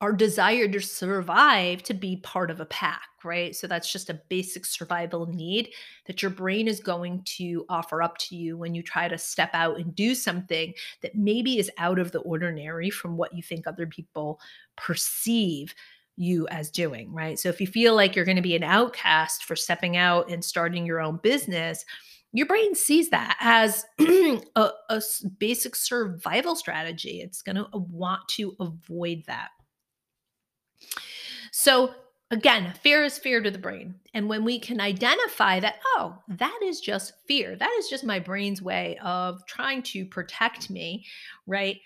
our 0.02 0.12
desire 0.12 0.68
to 0.68 0.80
survive 0.82 1.82
to 1.84 1.94
be 1.94 2.18
part 2.18 2.52
of 2.52 2.60
a 2.60 2.66
pack, 2.66 3.08
right? 3.24 3.56
So 3.56 3.66
that's 3.66 3.92
just 3.92 4.10
a 4.10 4.20
basic 4.30 4.66
survival 4.66 5.26
need 5.26 5.70
that 6.06 6.22
your 6.22 6.32
brain 6.32 6.68
is 6.68 6.82
going 6.82 7.24
to 7.38 7.66
offer 7.70 8.04
up 8.04 8.18
to 8.20 8.36
you 8.36 8.58
when 8.58 8.76
you 8.76 8.84
try 8.84 9.08
to 9.08 9.18
step 9.18 9.52
out 9.54 9.80
and 9.80 9.96
do 9.96 10.14
something 10.14 10.74
that 11.02 11.16
maybe 11.16 11.60
is 11.60 11.72
out 11.78 11.98
of 11.98 12.12
the 12.12 12.20
ordinary 12.20 12.90
from 12.90 13.16
what 13.16 13.34
you 13.34 13.42
think 13.42 13.66
other 13.66 13.88
people 13.88 14.40
perceive 14.76 15.74
you 16.18 16.48
as 16.50 16.70
doing, 16.70 17.14
right? 17.14 17.40
So 17.40 17.50
if 17.50 17.62
you 17.62 17.68
feel 17.68 17.96
like 17.96 18.16
you're 18.16 18.26
going 18.26 18.36
to 18.36 18.42
be 18.42 18.56
an 18.56 18.64
outcast 18.64 19.46
for 19.46 19.56
stepping 19.56 19.98
out 19.98 20.30
and 20.30 20.44
starting 20.44 20.86
your 20.86 21.02
own 21.02 21.20
business, 21.24 21.86
your 22.34 22.48
brain 22.48 22.76
sees 22.76 23.10
that 23.12 23.38
as 23.40 23.86
a, 24.00 24.70
a 24.90 25.02
basic 25.40 25.76
survival 25.76 26.56
strategy. 26.56 27.22
It's 27.22 27.42
going 27.42 27.56
to 27.56 27.68
want 27.74 28.28
to 28.30 28.56
avoid 28.60 29.24
that. 29.28 29.50
So, 31.52 31.94
again, 32.32 32.74
fear 32.82 33.04
is 33.04 33.18
fear 33.18 33.42
to 33.42 33.52
the 33.52 33.58
brain. 33.58 33.96
And 34.14 34.28
when 34.28 34.44
we 34.44 34.60
can 34.60 34.82
identify 34.82 35.60
that, 35.60 35.76
oh, 35.96 36.18
that 36.28 36.60
is 36.64 36.82
just 36.82 37.14
fear, 37.28 37.56
that 37.56 37.72
is 37.80 37.88
just 37.88 38.04
my 38.04 38.20
brain's 38.20 38.62
way 38.62 38.98
of 39.04 39.46
trying 39.46 39.84
to 39.84 40.06
protect 40.06 40.70
me, 40.70 41.06
right? 41.48 41.78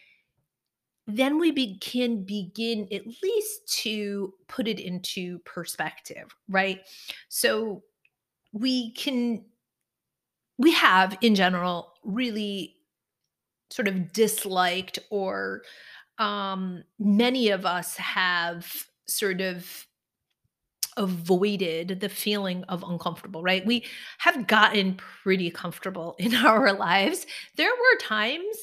Then 1.08 1.40
we 1.40 1.52
be, 1.52 1.78
can 1.80 2.24
begin 2.24 2.88
at 2.92 3.06
least 3.24 3.68
to 3.84 4.34
put 4.48 4.68
it 4.68 4.80
into 4.80 5.40
perspective, 5.40 6.36
right? 6.48 6.82
So 7.30 7.84
we 8.54 8.92
can, 8.94 9.44
we 10.58 10.72
have 10.74 11.18
in 11.22 11.36
general 11.36 11.94
really 12.04 12.76
sort 13.70 13.88
of 13.88 14.12
disliked 14.14 15.00
or 15.10 15.64
um, 16.20 16.84
many 17.00 17.50
of 17.50 17.66
us 17.66 17.98
have 17.98 18.86
sort 19.08 19.42
of 19.42 19.88
avoided 20.98 22.00
the 22.02 22.10
feeling 22.10 22.64
of 22.66 22.84
uncomfortable, 22.84 23.42
right? 23.42 23.66
We 23.66 23.86
have 24.20 24.48
gotten 24.48 24.96
pretty 24.96 25.50
comfortable 25.50 26.16
in 26.20 26.36
our 26.36 26.74
lives. 26.74 27.26
There 27.56 27.72
were 27.72 28.00
times 28.02 28.58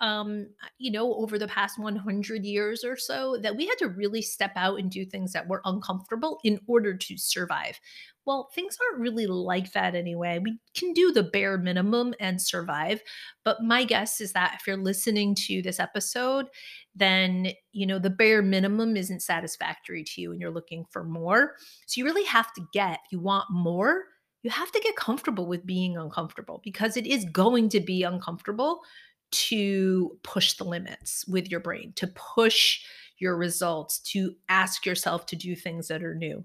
um, 0.00 0.48
you 0.78 0.90
know, 0.90 1.14
over 1.14 1.38
the 1.38 1.46
past 1.46 1.78
100 1.78 2.44
years 2.44 2.82
or 2.82 2.96
so, 2.96 3.36
that 3.40 3.54
we 3.54 3.68
had 3.68 3.78
to 3.78 3.88
really 3.88 4.20
step 4.20 4.50
out 4.56 4.80
and 4.80 4.90
do 4.90 5.04
things 5.04 5.32
that 5.32 5.46
were 5.46 5.62
uncomfortable 5.64 6.40
in 6.42 6.58
order 6.66 6.92
to 6.96 7.16
survive. 7.16 7.78
Well, 8.24 8.50
things 8.54 8.78
aren't 8.80 9.00
really 9.00 9.26
like 9.26 9.72
that 9.72 9.94
anyway. 9.94 10.38
We 10.38 10.58
can 10.76 10.92
do 10.92 11.10
the 11.12 11.24
bare 11.24 11.58
minimum 11.58 12.14
and 12.20 12.40
survive. 12.40 13.02
But 13.44 13.62
my 13.62 13.84
guess 13.84 14.20
is 14.20 14.32
that 14.32 14.56
if 14.60 14.66
you're 14.66 14.76
listening 14.76 15.34
to 15.46 15.60
this 15.60 15.80
episode, 15.80 16.46
then, 16.94 17.48
you 17.72 17.86
know, 17.86 17.98
the 17.98 18.10
bare 18.10 18.42
minimum 18.42 18.96
isn't 18.96 19.22
satisfactory 19.22 20.04
to 20.04 20.20
you 20.20 20.32
and 20.32 20.40
you're 20.40 20.50
looking 20.50 20.84
for 20.90 21.02
more. 21.02 21.56
So 21.86 21.98
you 21.98 22.04
really 22.04 22.24
have 22.24 22.52
to 22.54 22.62
get, 22.72 23.00
you 23.10 23.18
want 23.18 23.46
more, 23.50 24.04
you 24.42 24.50
have 24.50 24.70
to 24.72 24.80
get 24.80 24.96
comfortable 24.96 25.46
with 25.46 25.66
being 25.66 25.96
uncomfortable 25.96 26.60
because 26.62 26.96
it 26.96 27.06
is 27.06 27.24
going 27.24 27.68
to 27.70 27.80
be 27.80 28.02
uncomfortable 28.02 28.82
to 29.30 30.18
push 30.22 30.54
the 30.54 30.64
limits 30.64 31.26
with 31.26 31.50
your 31.50 31.60
brain, 31.60 31.92
to 31.96 32.06
push 32.06 32.80
your 33.18 33.36
results, 33.36 33.98
to 34.00 34.34
ask 34.48 34.84
yourself 34.84 35.26
to 35.26 35.36
do 35.36 35.56
things 35.56 35.88
that 35.88 36.02
are 36.02 36.14
new. 36.14 36.44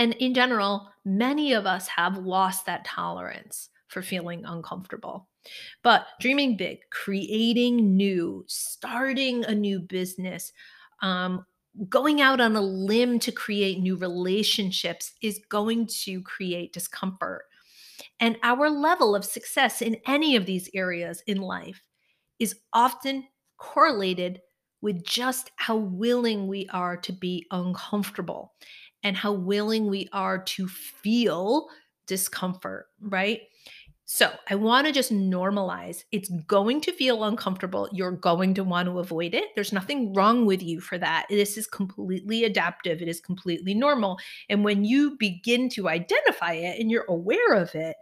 And 0.00 0.14
in 0.14 0.32
general, 0.32 0.88
many 1.04 1.52
of 1.52 1.66
us 1.66 1.86
have 1.88 2.16
lost 2.16 2.64
that 2.64 2.86
tolerance 2.86 3.68
for 3.88 4.00
feeling 4.00 4.46
uncomfortable. 4.46 5.28
But 5.82 6.06
dreaming 6.18 6.56
big, 6.56 6.78
creating 6.90 7.98
new, 7.98 8.46
starting 8.48 9.44
a 9.44 9.54
new 9.54 9.78
business, 9.78 10.54
um, 11.02 11.44
going 11.90 12.22
out 12.22 12.40
on 12.40 12.56
a 12.56 12.62
limb 12.62 13.18
to 13.18 13.30
create 13.30 13.78
new 13.78 13.94
relationships 13.94 15.12
is 15.20 15.38
going 15.50 15.86
to 16.04 16.22
create 16.22 16.72
discomfort. 16.72 17.42
And 18.20 18.38
our 18.42 18.70
level 18.70 19.14
of 19.14 19.26
success 19.26 19.82
in 19.82 19.98
any 20.06 20.34
of 20.34 20.46
these 20.46 20.70
areas 20.72 21.22
in 21.26 21.42
life 21.42 21.82
is 22.38 22.56
often 22.72 23.26
correlated 23.58 24.40
with 24.80 25.04
just 25.04 25.50
how 25.56 25.76
willing 25.76 26.48
we 26.48 26.66
are 26.72 26.96
to 26.96 27.12
be 27.12 27.46
uncomfortable 27.50 28.54
and 29.02 29.16
how 29.16 29.32
willing 29.32 29.88
we 29.88 30.08
are 30.12 30.42
to 30.42 30.68
feel 30.68 31.68
discomfort, 32.06 32.86
right? 33.00 33.42
So 34.12 34.32
I 34.48 34.56
want 34.56 34.88
to 34.88 34.92
just 34.92 35.12
normalize. 35.12 36.02
It's 36.10 36.28
going 36.48 36.80
to 36.80 36.92
feel 36.92 37.22
uncomfortable. 37.22 37.88
You're 37.92 38.10
going 38.10 38.54
to 38.54 38.64
want 38.64 38.86
to 38.86 38.98
avoid 38.98 39.34
it. 39.34 39.44
There's 39.54 39.72
nothing 39.72 40.12
wrong 40.14 40.46
with 40.46 40.64
you 40.64 40.80
for 40.80 40.98
that. 40.98 41.26
This 41.30 41.56
is 41.56 41.68
completely 41.68 42.42
adaptive, 42.42 43.00
it 43.00 43.06
is 43.06 43.20
completely 43.20 43.72
normal. 43.72 44.18
And 44.48 44.64
when 44.64 44.84
you 44.84 45.16
begin 45.16 45.68
to 45.70 45.88
identify 45.88 46.54
it 46.54 46.80
and 46.80 46.90
you're 46.90 47.06
aware 47.08 47.54
of 47.54 47.76
it, 47.76 47.94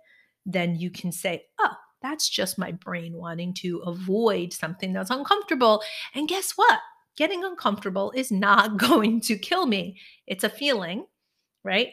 then 0.47 0.76
you 0.76 0.90
can 0.90 1.12
say, 1.12 1.45
oh, 1.61 1.75
that's 2.00 2.28
just 2.28 2.59
my 2.59 2.73
brain 2.73 3.12
wanting 3.14 3.52
to 3.55 3.83
avoid 3.85 4.55
something 4.55 4.95
that's 4.95 5.11
uncomfortable. 5.11 5.83
And 6.14 6.26
guess 6.26 6.52
what? 6.52 6.78
Getting 7.18 7.42
uncomfortable 7.42 8.12
is 8.14 8.30
not 8.30 8.76
going 8.78 9.20
to 9.22 9.37
kill 9.37 9.66
me. 9.66 9.98
It's 10.28 10.44
a 10.44 10.48
feeling, 10.48 11.04
right? 11.64 11.88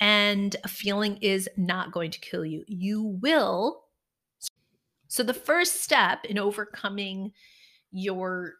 And 0.00 0.54
a 0.64 0.68
feeling 0.68 1.18
is 1.22 1.48
not 1.56 1.92
going 1.92 2.10
to 2.10 2.18
kill 2.18 2.44
you. 2.44 2.64
You 2.66 3.16
will. 3.22 3.84
So, 5.06 5.22
the 5.22 5.32
first 5.32 5.82
step 5.84 6.24
in 6.24 6.36
overcoming 6.36 7.30
your 7.92 8.54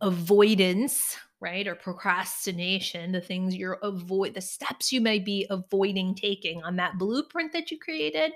avoidance, 0.00 1.16
right, 1.40 1.66
or 1.66 1.74
procrastination, 1.74 3.10
the 3.10 3.20
things 3.20 3.56
you're 3.56 3.80
avoid, 3.82 4.34
the 4.34 4.40
steps 4.40 4.92
you 4.92 5.00
may 5.00 5.18
be 5.18 5.48
avoiding 5.50 6.14
taking 6.14 6.62
on 6.62 6.76
that 6.76 6.96
blueprint 6.96 7.52
that 7.52 7.72
you 7.72 7.78
created 7.78 8.32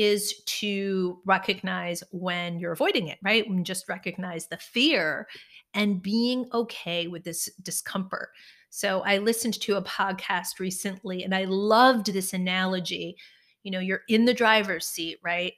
is 0.00 0.42
to 0.46 1.20
recognize 1.26 2.02
when 2.10 2.58
you're 2.58 2.72
avoiding 2.72 3.08
it, 3.08 3.18
right? 3.22 3.46
And 3.46 3.66
just 3.66 3.86
recognize 3.86 4.46
the 4.46 4.56
fear 4.56 5.28
and 5.74 6.00
being 6.00 6.48
okay 6.54 7.06
with 7.06 7.22
this 7.22 7.50
discomfort. 7.62 8.30
So 8.70 9.02
I 9.02 9.18
listened 9.18 9.60
to 9.60 9.76
a 9.76 9.82
podcast 9.82 10.58
recently 10.58 11.22
and 11.22 11.34
I 11.34 11.44
loved 11.44 12.14
this 12.14 12.32
analogy. 12.32 13.14
You 13.62 13.72
know, 13.72 13.78
you're 13.78 14.00
in 14.08 14.24
the 14.24 14.32
driver's 14.32 14.86
seat, 14.86 15.18
right? 15.22 15.52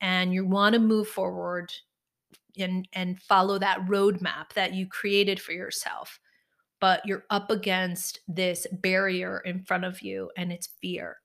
And 0.00 0.34
you 0.34 0.44
want 0.44 0.72
to 0.72 0.80
move 0.80 1.06
forward 1.06 1.72
and 2.58 2.88
and 2.94 3.22
follow 3.22 3.60
that 3.60 3.86
roadmap 3.86 4.54
that 4.54 4.74
you 4.74 4.88
created 4.88 5.40
for 5.40 5.52
yourself. 5.52 6.18
But 6.80 7.06
you're 7.06 7.26
up 7.30 7.52
against 7.52 8.20
this 8.26 8.66
barrier 8.72 9.40
in 9.44 9.62
front 9.62 9.84
of 9.84 10.02
you 10.02 10.32
and 10.36 10.50
it's 10.50 10.68
fear. 10.80 11.18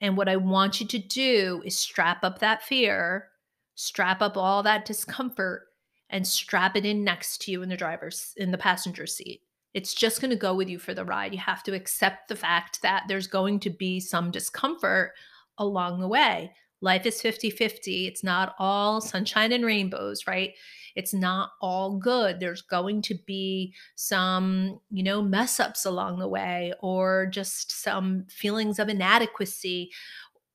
And 0.00 0.16
what 0.16 0.28
I 0.28 0.36
want 0.36 0.80
you 0.80 0.86
to 0.86 0.98
do 0.98 1.62
is 1.64 1.78
strap 1.78 2.24
up 2.24 2.38
that 2.38 2.62
fear, 2.62 3.28
strap 3.74 4.22
up 4.22 4.36
all 4.36 4.62
that 4.62 4.84
discomfort 4.84 5.66
and 6.08 6.26
strap 6.26 6.76
it 6.76 6.84
in 6.84 7.04
next 7.04 7.42
to 7.42 7.52
you 7.52 7.62
in 7.62 7.68
the 7.68 7.76
driver's 7.76 8.32
in 8.36 8.50
the 8.50 8.58
passenger 8.58 9.06
seat 9.06 9.42
it's 9.74 9.94
just 9.94 10.20
going 10.20 10.30
to 10.30 10.36
go 10.36 10.54
with 10.54 10.68
you 10.68 10.78
for 10.78 10.94
the 10.94 11.04
ride. 11.04 11.32
You 11.32 11.38
have 11.38 11.62
to 11.64 11.74
accept 11.74 12.28
the 12.28 12.36
fact 12.36 12.82
that 12.82 13.04
there's 13.06 13.26
going 13.26 13.60
to 13.60 13.70
be 13.70 14.00
some 14.00 14.30
discomfort 14.30 15.12
along 15.58 16.00
the 16.00 16.08
way. 16.08 16.52
Life 16.80 17.06
is 17.06 17.20
50 17.20 17.50
50. 17.50 18.06
It's 18.06 18.24
not 18.24 18.54
all 18.58 19.00
sunshine 19.00 19.52
and 19.52 19.64
rainbows, 19.64 20.26
right? 20.26 20.54
It's 20.96 21.14
not 21.14 21.52
all 21.60 21.96
good. 21.96 22.40
There's 22.40 22.62
going 22.62 23.02
to 23.02 23.14
be 23.26 23.74
some, 23.94 24.80
you 24.90 25.02
know, 25.02 25.22
mess 25.22 25.60
ups 25.60 25.84
along 25.84 26.18
the 26.18 26.28
way 26.28 26.72
or 26.80 27.26
just 27.26 27.82
some 27.82 28.24
feelings 28.28 28.78
of 28.78 28.88
inadequacy, 28.88 29.90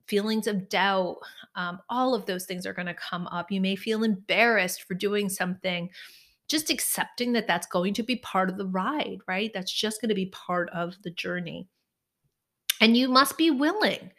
feelings 0.07 0.47
of 0.47 0.69
doubt. 0.69 1.17
Um, 1.55 1.79
all 1.89 2.13
of 2.13 2.25
those 2.25 2.45
things 2.45 2.65
are 2.65 2.73
going 2.73 2.85
to 2.87 2.93
come 2.93 3.27
up. 3.27 3.51
You 3.51 3.61
may 3.61 3.75
feel 3.75 4.03
embarrassed 4.03 4.83
for 4.83 4.93
doing 4.93 5.29
something 5.29 5.89
just 6.47 6.69
accepting 6.69 7.33
that 7.33 7.47
that's 7.47 7.67
going 7.67 7.93
to 7.95 8.03
be 8.03 8.17
part 8.17 8.49
of 8.49 8.57
the 8.57 8.67
ride, 8.67 9.17
right? 9.27 9.51
That's 9.53 9.71
just 9.71 10.01
going 10.01 10.09
to 10.09 10.15
be 10.15 10.27
part 10.27 10.69
of 10.69 10.95
the 11.03 11.09
journey. 11.09 11.67
And 12.81 12.95
you 12.95 13.07
must 13.09 13.37
be 13.37 13.51
willing 13.51 14.11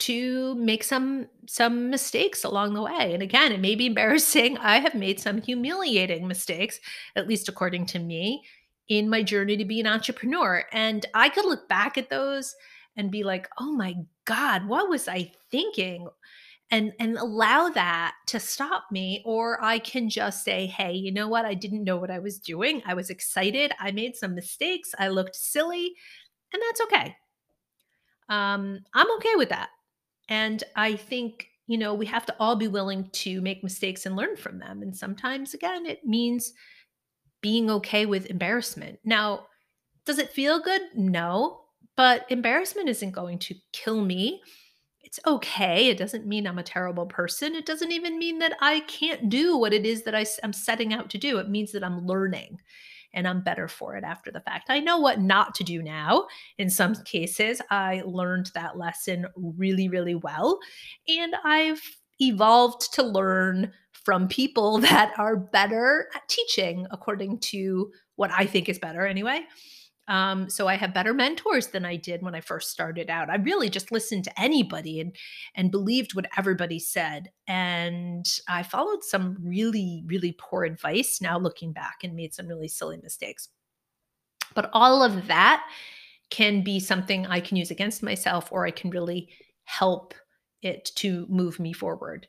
to 0.00 0.54
make 0.56 0.84
some 0.84 1.28
some 1.46 1.90
mistakes 1.90 2.44
along 2.44 2.74
the 2.74 2.82
way. 2.82 3.12
And 3.12 3.22
again, 3.22 3.52
it 3.52 3.60
may 3.60 3.74
be 3.74 3.86
embarrassing. 3.86 4.58
I 4.58 4.78
have 4.80 4.94
made 4.94 5.20
some 5.20 5.42
humiliating 5.42 6.26
mistakes, 6.26 6.80
at 7.16 7.28
least 7.28 7.48
according 7.48 7.86
to 7.86 7.98
me, 7.98 8.44
in 8.88 9.08
my 9.08 9.22
journey 9.22 9.56
to 9.56 9.64
be 9.64 9.80
an 9.80 9.86
entrepreneur. 9.86 10.64
And 10.72 11.06
I 11.14 11.28
could 11.28 11.44
look 11.44 11.68
back 11.68 11.98
at 11.98 12.10
those 12.10 12.54
and 12.96 13.10
be 13.10 13.24
like, 13.24 13.48
"Oh 13.58 13.72
my 13.72 13.94
god, 14.24 14.66
what 14.66 14.88
was 14.88 15.08
I 15.08 15.32
thinking?" 15.50 16.08
and 16.70 16.92
and 17.00 17.16
allow 17.18 17.68
that 17.68 18.14
to 18.26 18.38
stop 18.38 18.84
me 18.90 19.22
or 19.24 19.62
i 19.62 19.78
can 19.78 20.08
just 20.08 20.44
say 20.44 20.66
hey 20.66 20.92
you 20.92 21.12
know 21.12 21.28
what 21.28 21.44
i 21.44 21.54
didn't 21.54 21.84
know 21.84 21.96
what 21.96 22.10
i 22.10 22.18
was 22.18 22.38
doing 22.38 22.82
i 22.86 22.94
was 22.94 23.10
excited 23.10 23.72
i 23.80 23.90
made 23.90 24.16
some 24.16 24.34
mistakes 24.34 24.94
i 24.98 25.08
looked 25.08 25.34
silly 25.36 25.94
and 26.52 26.62
that's 26.62 26.80
okay 26.80 27.16
um 28.28 28.78
i'm 28.94 29.10
okay 29.16 29.34
with 29.36 29.48
that 29.48 29.70
and 30.30 30.64
i 30.76 30.96
think 30.96 31.48
you 31.66 31.76
know 31.76 31.92
we 31.92 32.06
have 32.06 32.24
to 32.24 32.34
all 32.40 32.56
be 32.56 32.68
willing 32.68 33.08
to 33.12 33.40
make 33.42 33.62
mistakes 33.62 34.06
and 34.06 34.16
learn 34.16 34.36
from 34.36 34.58
them 34.58 34.80
and 34.80 34.96
sometimes 34.96 35.52
again 35.52 35.84
it 35.84 36.06
means 36.06 36.54
being 37.40 37.70
okay 37.70 38.06
with 38.06 38.26
embarrassment. 38.26 38.98
Now, 39.04 39.46
does 40.04 40.18
it 40.18 40.32
feel 40.32 40.60
good? 40.60 40.82
No, 40.94 41.62
but 41.96 42.26
embarrassment 42.30 42.88
isn't 42.88 43.12
going 43.12 43.38
to 43.40 43.54
kill 43.72 44.00
me. 44.00 44.42
It's 45.00 45.20
okay. 45.26 45.88
It 45.88 45.98
doesn't 45.98 46.26
mean 46.26 46.46
I'm 46.46 46.58
a 46.58 46.62
terrible 46.62 47.06
person. 47.06 47.54
It 47.54 47.66
doesn't 47.66 47.92
even 47.92 48.18
mean 48.18 48.38
that 48.40 48.54
I 48.60 48.80
can't 48.80 49.28
do 49.28 49.56
what 49.56 49.72
it 49.72 49.86
is 49.86 50.02
that 50.04 50.14
I, 50.14 50.26
am 50.42 50.52
setting 50.52 50.92
out 50.92 51.10
to 51.10 51.18
do. 51.18 51.38
It 51.38 51.48
means 51.48 51.72
that 51.72 51.84
I'm 51.84 52.06
learning 52.06 52.58
and 53.14 53.26
I'm 53.26 53.42
better 53.42 53.68
for 53.68 53.96
it 53.96 54.04
after 54.04 54.30
the 54.30 54.40
fact. 54.40 54.70
I 54.70 54.80
know 54.80 54.98
what 54.98 55.20
not 55.20 55.54
to 55.56 55.64
do 55.64 55.82
now. 55.82 56.26
In 56.58 56.70
some 56.70 56.94
cases, 57.04 57.60
I 57.70 58.02
learned 58.04 58.50
that 58.54 58.78
lesson 58.78 59.26
really, 59.36 59.88
really 59.88 60.14
well. 60.14 60.58
And 61.08 61.34
I've 61.44 61.82
evolved 62.20 62.92
to 62.94 63.02
learn 63.02 63.72
from 63.92 64.28
people 64.28 64.78
that 64.80 65.12
are 65.18 65.36
better 65.36 66.08
at 66.14 66.28
teaching 66.28 66.86
according 66.90 67.38
to 67.38 67.90
what 68.16 68.30
I 68.30 68.46
think 68.46 68.68
is 68.68 68.78
better 68.78 69.06
anyway. 69.06 69.42
Um, 70.10 70.50
so 70.50 70.66
I 70.66 70.74
have 70.74 70.92
better 70.92 71.14
mentors 71.14 71.68
than 71.68 71.84
I 71.84 71.94
did 71.94 72.20
when 72.20 72.34
I 72.34 72.40
first 72.40 72.70
started 72.70 73.08
out. 73.08 73.30
I 73.30 73.36
really 73.36 73.70
just 73.70 73.92
listened 73.92 74.24
to 74.24 74.40
anybody 74.40 75.00
and 75.00 75.14
and 75.54 75.70
believed 75.70 76.16
what 76.16 76.26
everybody 76.36 76.80
said. 76.80 77.30
And 77.46 78.26
I 78.48 78.64
followed 78.64 79.04
some 79.04 79.36
really, 79.40 80.02
really 80.06 80.36
poor 80.36 80.64
advice 80.64 81.20
now 81.22 81.38
looking 81.38 81.72
back 81.72 81.98
and 82.02 82.16
made 82.16 82.34
some 82.34 82.48
really 82.48 82.66
silly 82.66 82.98
mistakes. 83.00 83.48
But 84.52 84.68
all 84.72 85.04
of 85.04 85.28
that 85.28 85.64
can 86.28 86.64
be 86.64 86.80
something 86.80 87.26
I 87.26 87.38
can 87.38 87.56
use 87.56 87.70
against 87.70 88.02
myself 88.02 88.50
or 88.50 88.66
I 88.66 88.72
can 88.72 88.90
really 88.90 89.28
help 89.62 90.14
it 90.60 90.90
to 90.96 91.24
move 91.28 91.60
me 91.60 91.72
forward. 91.72 92.26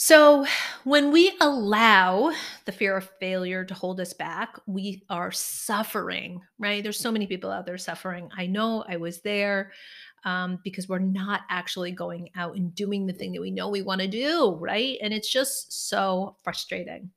So, 0.00 0.46
when 0.84 1.10
we 1.10 1.36
allow 1.40 2.32
the 2.66 2.70
fear 2.70 2.96
of 2.96 3.10
failure 3.18 3.64
to 3.64 3.74
hold 3.74 4.00
us 4.00 4.12
back, 4.12 4.54
we 4.64 5.02
are 5.10 5.32
suffering, 5.32 6.40
right? 6.56 6.84
There's 6.84 7.00
so 7.00 7.10
many 7.10 7.26
people 7.26 7.50
out 7.50 7.66
there 7.66 7.78
suffering. 7.78 8.30
I 8.36 8.46
know 8.46 8.84
I 8.88 8.96
was 8.98 9.22
there 9.22 9.72
um, 10.22 10.60
because 10.62 10.88
we're 10.88 11.00
not 11.00 11.40
actually 11.50 11.90
going 11.90 12.28
out 12.36 12.54
and 12.54 12.72
doing 12.76 13.06
the 13.06 13.12
thing 13.12 13.32
that 13.32 13.40
we 13.40 13.50
know 13.50 13.70
we 13.70 13.82
want 13.82 14.00
to 14.00 14.06
do, 14.06 14.56
right? 14.60 14.98
And 15.02 15.12
it's 15.12 15.28
just 15.28 15.88
so 15.88 16.36
frustrating. 16.44 17.10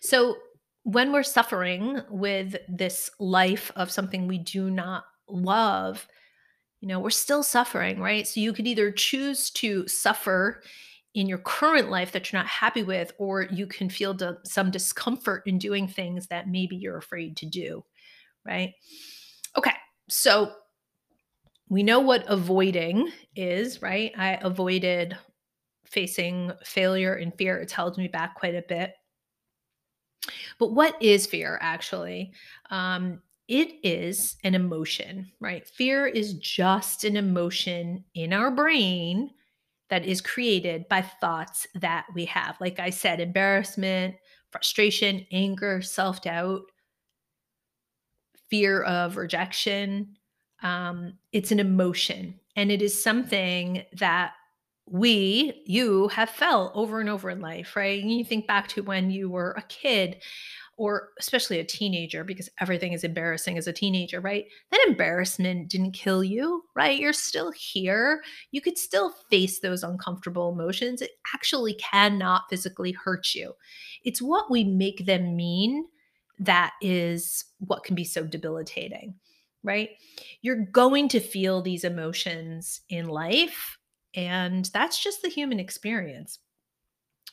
So, 0.00 0.36
when 0.82 1.10
we're 1.10 1.22
suffering 1.22 2.02
with 2.10 2.56
this 2.68 3.10
life 3.18 3.72
of 3.76 3.90
something 3.90 4.28
we 4.28 4.36
do 4.36 4.70
not 4.70 5.04
love, 5.26 6.06
you 6.80 6.88
know, 6.88 6.98
we're 6.98 7.10
still 7.10 7.42
suffering, 7.42 8.00
right? 8.00 8.26
So 8.26 8.40
you 8.40 8.52
could 8.52 8.66
either 8.66 8.90
choose 8.90 9.50
to 9.52 9.86
suffer 9.86 10.62
in 11.14 11.26
your 11.26 11.38
current 11.38 11.90
life 11.90 12.12
that 12.12 12.32
you're 12.32 12.40
not 12.40 12.48
happy 12.48 12.82
with, 12.82 13.12
or 13.18 13.42
you 13.42 13.66
can 13.66 13.90
feel 13.90 14.14
d- 14.14 14.30
some 14.44 14.70
discomfort 14.70 15.42
in 15.46 15.58
doing 15.58 15.86
things 15.88 16.26
that 16.28 16.48
maybe 16.48 16.76
you're 16.76 16.96
afraid 16.96 17.36
to 17.38 17.46
do, 17.46 17.84
right? 18.46 18.72
Okay, 19.56 19.74
so 20.08 20.52
we 21.68 21.82
know 21.82 22.00
what 22.00 22.24
avoiding 22.28 23.10
is, 23.36 23.82
right? 23.82 24.12
I 24.16 24.38
avoided 24.42 25.16
facing 25.84 26.52
failure 26.64 27.14
and 27.14 27.36
fear. 27.36 27.58
It's 27.58 27.72
held 27.72 27.98
me 27.98 28.08
back 28.08 28.36
quite 28.36 28.54
a 28.54 28.64
bit. 28.68 28.92
But 30.58 30.72
what 30.72 31.00
is 31.02 31.26
fear 31.26 31.58
actually? 31.60 32.32
Um, 32.70 33.20
it 33.50 33.80
is 33.82 34.36
an 34.44 34.54
emotion, 34.54 35.32
right? 35.40 35.66
Fear 35.66 36.06
is 36.06 36.34
just 36.34 37.02
an 37.02 37.16
emotion 37.16 38.04
in 38.14 38.32
our 38.32 38.48
brain 38.52 39.30
that 39.88 40.06
is 40.06 40.20
created 40.20 40.88
by 40.88 41.02
thoughts 41.02 41.66
that 41.74 42.06
we 42.14 42.26
have. 42.26 42.56
Like 42.60 42.78
I 42.78 42.90
said, 42.90 43.18
embarrassment, 43.18 44.14
frustration, 44.52 45.26
anger, 45.32 45.82
self 45.82 46.22
doubt, 46.22 46.62
fear 48.48 48.82
of 48.82 49.16
rejection. 49.16 50.16
Um, 50.62 51.14
it's 51.32 51.50
an 51.50 51.58
emotion, 51.58 52.38
and 52.54 52.70
it 52.70 52.80
is 52.80 53.02
something 53.02 53.82
that 53.94 54.34
we, 54.86 55.62
you, 55.66 56.06
have 56.08 56.30
felt 56.30 56.72
over 56.76 57.00
and 57.00 57.08
over 57.08 57.30
in 57.30 57.40
life, 57.40 57.74
right? 57.74 58.00
And 58.00 58.12
you 58.12 58.24
think 58.24 58.46
back 58.46 58.68
to 58.68 58.82
when 58.82 59.10
you 59.10 59.28
were 59.28 59.52
a 59.52 59.62
kid 59.62 60.22
or 60.80 61.10
especially 61.18 61.58
a 61.58 61.64
teenager 61.64 62.24
because 62.24 62.48
everything 62.58 62.94
is 62.94 63.04
embarrassing 63.04 63.58
as 63.58 63.66
a 63.66 63.72
teenager, 63.72 64.18
right? 64.18 64.46
That 64.70 64.82
embarrassment 64.88 65.68
didn't 65.68 65.92
kill 65.92 66.24
you, 66.24 66.62
right? 66.74 66.98
You're 66.98 67.12
still 67.12 67.50
here. 67.50 68.22
You 68.50 68.62
could 68.62 68.78
still 68.78 69.10
face 69.28 69.60
those 69.60 69.82
uncomfortable 69.82 70.50
emotions. 70.50 71.02
It 71.02 71.10
actually 71.34 71.74
cannot 71.74 72.44
physically 72.48 72.92
hurt 72.92 73.34
you. 73.34 73.52
It's 74.04 74.22
what 74.22 74.50
we 74.50 74.64
make 74.64 75.04
them 75.04 75.36
mean 75.36 75.84
that 76.38 76.72
is 76.80 77.44
what 77.58 77.84
can 77.84 77.94
be 77.94 78.04
so 78.04 78.24
debilitating, 78.24 79.16
right? 79.62 79.90
You're 80.40 80.64
going 80.72 81.08
to 81.08 81.20
feel 81.20 81.60
these 81.60 81.84
emotions 81.84 82.80
in 82.88 83.06
life, 83.06 83.76
and 84.14 84.64
that's 84.72 84.98
just 84.98 85.20
the 85.20 85.28
human 85.28 85.60
experience. 85.60 86.38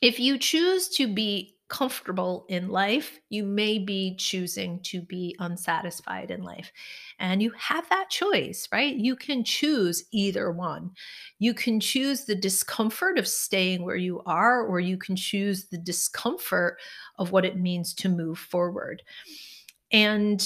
If 0.01 0.19
you 0.19 0.37
choose 0.37 0.89
to 0.97 1.07
be 1.07 1.56
comfortable 1.69 2.45
in 2.49 2.69
life, 2.69 3.19
you 3.29 3.43
may 3.43 3.77
be 3.77 4.15
choosing 4.15 4.79
to 4.83 5.01
be 5.01 5.35
unsatisfied 5.39 6.31
in 6.31 6.41
life. 6.41 6.71
And 7.19 7.41
you 7.41 7.51
have 7.57 7.89
that 7.89 8.09
choice, 8.09 8.67
right? 8.71 8.95
You 8.95 9.15
can 9.15 9.43
choose 9.43 10.05
either 10.11 10.51
one. 10.51 10.91
You 11.39 11.53
can 11.53 11.79
choose 11.79 12.25
the 12.25 12.35
discomfort 12.35 13.17
of 13.17 13.27
staying 13.27 13.83
where 13.83 13.97
you 13.97 14.21
are, 14.25 14.65
or 14.65 14.79
you 14.79 14.97
can 14.97 15.15
choose 15.15 15.67
the 15.67 15.77
discomfort 15.77 16.79
of 17.17 17.31
what 17.31 17.45
it 17.45 17.57
means 17.57 17.93
to 17.95 18.09
move 18.09 18.39
forward. 18.39 19.03
And 19.91 20.45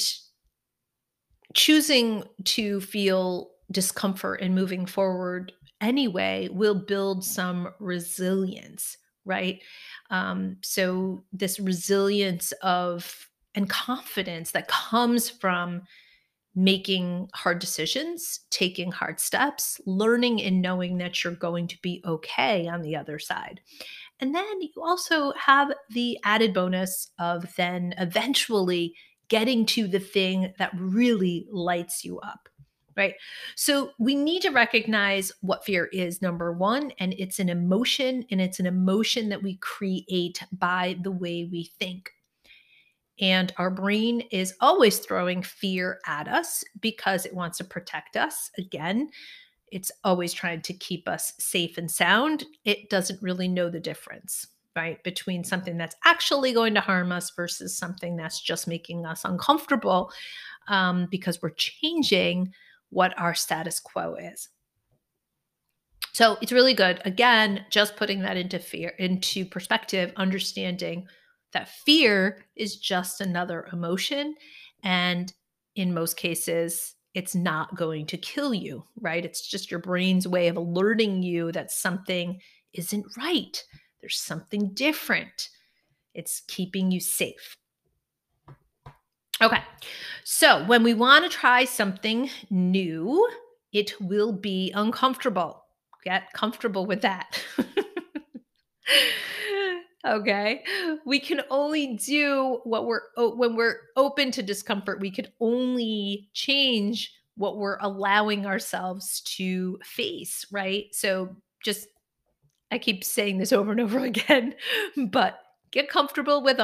choosing 1.53 2.23
to 2.45 2.81
feel 2.81 3.51
discomfort 3.71 4.41
and 4.41 4.55
moving 4.55 4.85
forward 4.85 5.51
anyway 5.79 6.49
will 6.51 6.75
build 6.75 7.23
some 7.23 7.69
resilience, 7.79 8.97
right? 9.25 9.61
Um, 10.09 10.57
so 10.61 11.23
this 11.31 11.59
resilience 11.59 12.51
of 12.61 13.29
and 13.53 13.69
confidence 13.69 14.51
that 14.51 14.67
comes 14.67 15.29
from 15.29 15.81
making 16.55 17.29
hard 17.33 17.59
decisions, 17.59 18.41
taking 18.49 18.91
hard 18.91 19.19
steps, 19.19 19.79
learning 19.85 20.41
and 20.41 20.61
knowing 20.61 20.97
that 20.97 21.23
you're 21.23 21.33
going 21.33 21.67
to 21.67 21.77
be 21.81 22.01
okay 22.05 22.67
on 22.67 22.81
the 22.81 22.95
other 22.95 23.19
side. 23.19 23.61
And 24.19 24.35
then 24.35 24.61
you 24.61 24.81
also 24.81 25.31
have 25.33 25.71
the 25.89 26.17
added 26.23 26.53
bonus 26.53 27.11
of 27.19 27.55
then 27.55 27.93
eventually 27.97 28.93
getting 29.29 29.65
to 29.65 29.87
the 29.87 29.99
thing 29.99 30.53
that 30.59 30.71
really 30.75 31.47
lights 31.49 32.03
you 32.03 32.19
up 32.19 32.49
right? 32.95 33.15
So 33.55 33.91
we 33.99 34.15
need 34.15 34.41
to 34.43 34.49
recognize 34.49 35.31
what 35.41 35.65
fear 35.65 35.85
is, 35.85 36.21
number 36.21 36.51
one, 36.51 36.91
and 36.99 37.13
it's 37.17 37.39
an 37.39 37.49
emotion, 37.49 38.25
and 38.31 38.41
it's 38.41 38.59
an 38.59 38.65
emotion 38.65 39.29
that 39.29 39.43
we 39.43 39.57
create 39.57 40.43
by 40.51 40.97
the 41.01 41.11
way 41.11 41.47
we 41.51 41.71
think. 41.79 42.11
And 43.19 43.53
our 43.57 43.69
brain 43.69 44.21
is 44.31 44.55
always 44.61 44.97
throwing 44.97 45.43
fear 45.43 45.99
at 46.07 46.27
us 46.27 46.63
because 46.81 47.25
it 47.25 47.35
wants 47.35 47.59
to 47.59 47.63
protect 47.63 48.17
us. 48.17 48.49
Again, 48.57 49.09
it's 49.71 49.91
always 50.03 50.33
trying 50.33 50.61
to 50.63 50.73
keep 50.73 51.07
us 51.07 51.33
safe 51.39 51.77
and 51.77 51.89
sound. 51.89 52.45
It 52.65 52.89
doesn't 52.89 53.21
really 53.21 53.47
know 53.47 53.69
the 53.69 53.79
difference, 53.79 54.47
right? 54.75 55.01
Between 55.03 55.43
something 55.43 55.77
that's 55.77 55.95
actually 56.03 56.51
going 56.51 56.73
to 56.73 56.81
harm 56.81 57.11
us 57.11 57.31
versus 57.35 57.77
something 57.77 58.17
that's 58.17 58.41
just 58.41 58.67
making 58.67 59.05
us 59.05 59.23
uncomfortable 59.23 60.11
um, 60.67 61.07
because 61.09 61.41
we're 61.41 61.51
changing 61.51 62.51
what 62.91 63.17
our 63.19 63.33
status 63.33 63.79
quo 63.79 64.15
is. 64.15 64.49
So 66.13 66.37
it's 66.41 66.51
really 66.51 66.73
good. 66.73 67.01
Again, 67.05 67.65
just 67.69 67.95
putting 67.95 68.21
that 68.21 68.37
into 68.37 68.59
fear, 68.59 68.89
into 68.99 69.45
perspective, 69.45 70.11
understanding 70.17 71.07
that 71.53 71.69
fear 71.85 72.45
is 72.55 72.77
just 72.77 73.21
another 73.21 73.67
emotion. 73.73 74.35
And 74.83 75.33
in 75.75 75.93
most 75.93 76.17
cases, 76.17 76.95
it's 77.13 77.35
not 77.35 77.75
going 77.75 78.05
to 78.07 78.17
kill 78.17 78.53
you, 78.53 78.83
right? 78.99 79.23
It's 79.25 79.47
just 79.47 79.71
your 79.71 79.79
brain's 79.79 80.27
way 80.27 80.47
of 80.47 80.57
alerting 80.57 81.23
you 81.23 81.51
that 81.53 81.71
something 81.71 82.39
isn't 82.73 83.05
right. 83.17 83.63
There's 83.99 84.19
something 84.19 84.73
different. 84.73 85.49
It's 86.13 86.41
keeping 86.47 86.91
you 86.91 86.99
safe. 86.99 87.55
Okay. 89.41 89.63
So 90.23 90.63
when 90.65 90.83
we 90.83 90.93
want 90.93 91.23
to 91.23 91.35
try 91.35 91.65
something 91.65 92.29
new, 92.49 93.27
it 93.73 93.99
will 93.99 94.31
be 94.31 94.71
uncomfortable. 94.75 95.63
Get 96.03 96.31
comfortable 96.33 96.85
with 96.85 97.01
that. 97.01 97.43
okay. 100.07 100.63
We 101.05 101.19
can 101.19 101.41
only 101.49 101.97
do 101.97 102.61
what 102.65 102.85
we're 102.85 103.01
when 103.17 103.55
we're 103.55 103.77
open 103.95 104.31
to 104.31 104.43
discomfort, 104.43 104.99
we 104.99 105.11
can 105.11 105.27
only 105.39 106.29
change 106.33 107.11
what 107.35 107.57
we're 107.57 107.79
allowing 107.81 108.45
ourselves 108.45 109.21
to 109.21 109.79
face, 109.83 110.45
right? 110.51 110.85
So 110.91 111.35
just 111.63 111.87
I 112.71 112.77
keep 112.77 113.03
saying 113.03 113.39
this 113.39 113.51
over 113.51 113.71
and 113.71 113.81
over 113.81 113.99
again, 114.05 114.53
but 114.95 115.39
get 115.71 115.89
comfortable 115.89 116.43
with 116.43 116.59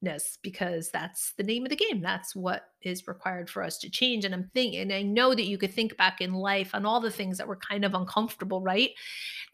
uncomfortableness 0.00 0.38
because 0.42 0.90
that's 0.90 1.32
the 1.36 1.42
name 1.42 1.64
of 1.64 1.70
the 1.70 1.76
game. 1.76 2.00
That's 2.00 2.34
what 2.34 2.64
is 2.82 3.06
required 3.06 3.50
for 3.50 3.62
us 3.62 3.78
to 3.78 3.90
change. 3.90 4.24
And 4.24 4.34
I'm 4.34 4.50
thinking, 4.54 4.80
and 4.80 4.92
I 4.92 5.02
know 5.02 5.34
that 5.34 5.46
you 5.46 5.58
could 5.58 5.72
think 5.72 5.96
back 5.96 6.20
in 6.20 6.32
life 6.32 6.74
on 6.74 6.86
all 6.86 7.00
the 7.00 7.10
things 7.10 7.38
that 7.38 7.48
were 7.48 7.56
kind 7.56 7.84
of 7.84 7.94
uncomfortable, 7.94 8.62
right? 8.62 8.90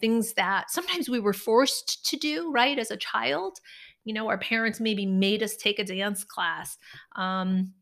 Things 0.00 0.35
that 0.35 0.70
sometimes 0.70 1.09
we 1.09 1.20
were 1.20 1.32
forced 1.32 2.04
to 2.11 2.16
do, 2.16 2.50
right, 2.52 2.78
as 2.78 2.90
a 2.90 2.96
child. 2.96 3.59
You 4.04 4.14
know, 4.14 4.28
our 4.28 4.38
parents 4.38 4.80
maybe 4.80 5.06
made 5.06 5.42
us 5.42 5.56
take 5.56 5.78
a 5.78 5.85
dance 5.85 6.24
class. 6.24 6.78
Um, 7.16 7.72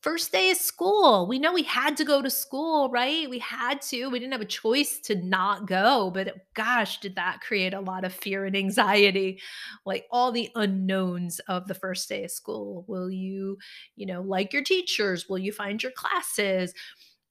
First 0.00 0.32
day 0.32 0.50
of 0.50 0.56
school. 0.56 1.26
We 1.26 1.38
know 1.38 1.52
we 1.52 1.62
had 1.62 1.98
to 1.98 2.06
go 2.06 2.22
to 2.22 2.30
school, 2.30 2.88
right? 2.88 3.28
We 3.28 3.38
had 3.38 3.82
to. 3.82 4.08
We 4.08 4.18
didn't 4.18 4.32
have 4.32 4.40
a 4.40 4.46
choice 4.46 4.98
to 5.00 5.14
not 5.14 5.66
go, 5.66 6.10
but 6.10 6.36
gosh, 6.54 7.00
did 7.00 7.16
that 7.16 7.42
create 7.42 7.74
a 7.74 7.80
lot 7.80 8.04
of 8.06 8.14
fear 8.14 8.46
and 8.46 8.56
anxiety. 8.56 9.42
Like 9.84 10.06
all 10.10 10.32
the 10.32 10.48
unknowns 10.54 11.38
of 11.40 11.68
the 11.68 11.74
first 11.74 12.08
day 12.08 12.24
of 12.24 12.30
school. 12.30 12.86
Will 12.88 13.10
you, 13.10 13.58
you 13.94 14.06
know, 14.06 14.22
like 14.22 14.54
your 14.54 14.62
teachers? 14.62 15.28
Will 15.28 15.38
you 15.38 15.52
find 15.52 15.82
your 15.82 15.92
classes? 15.92 16.72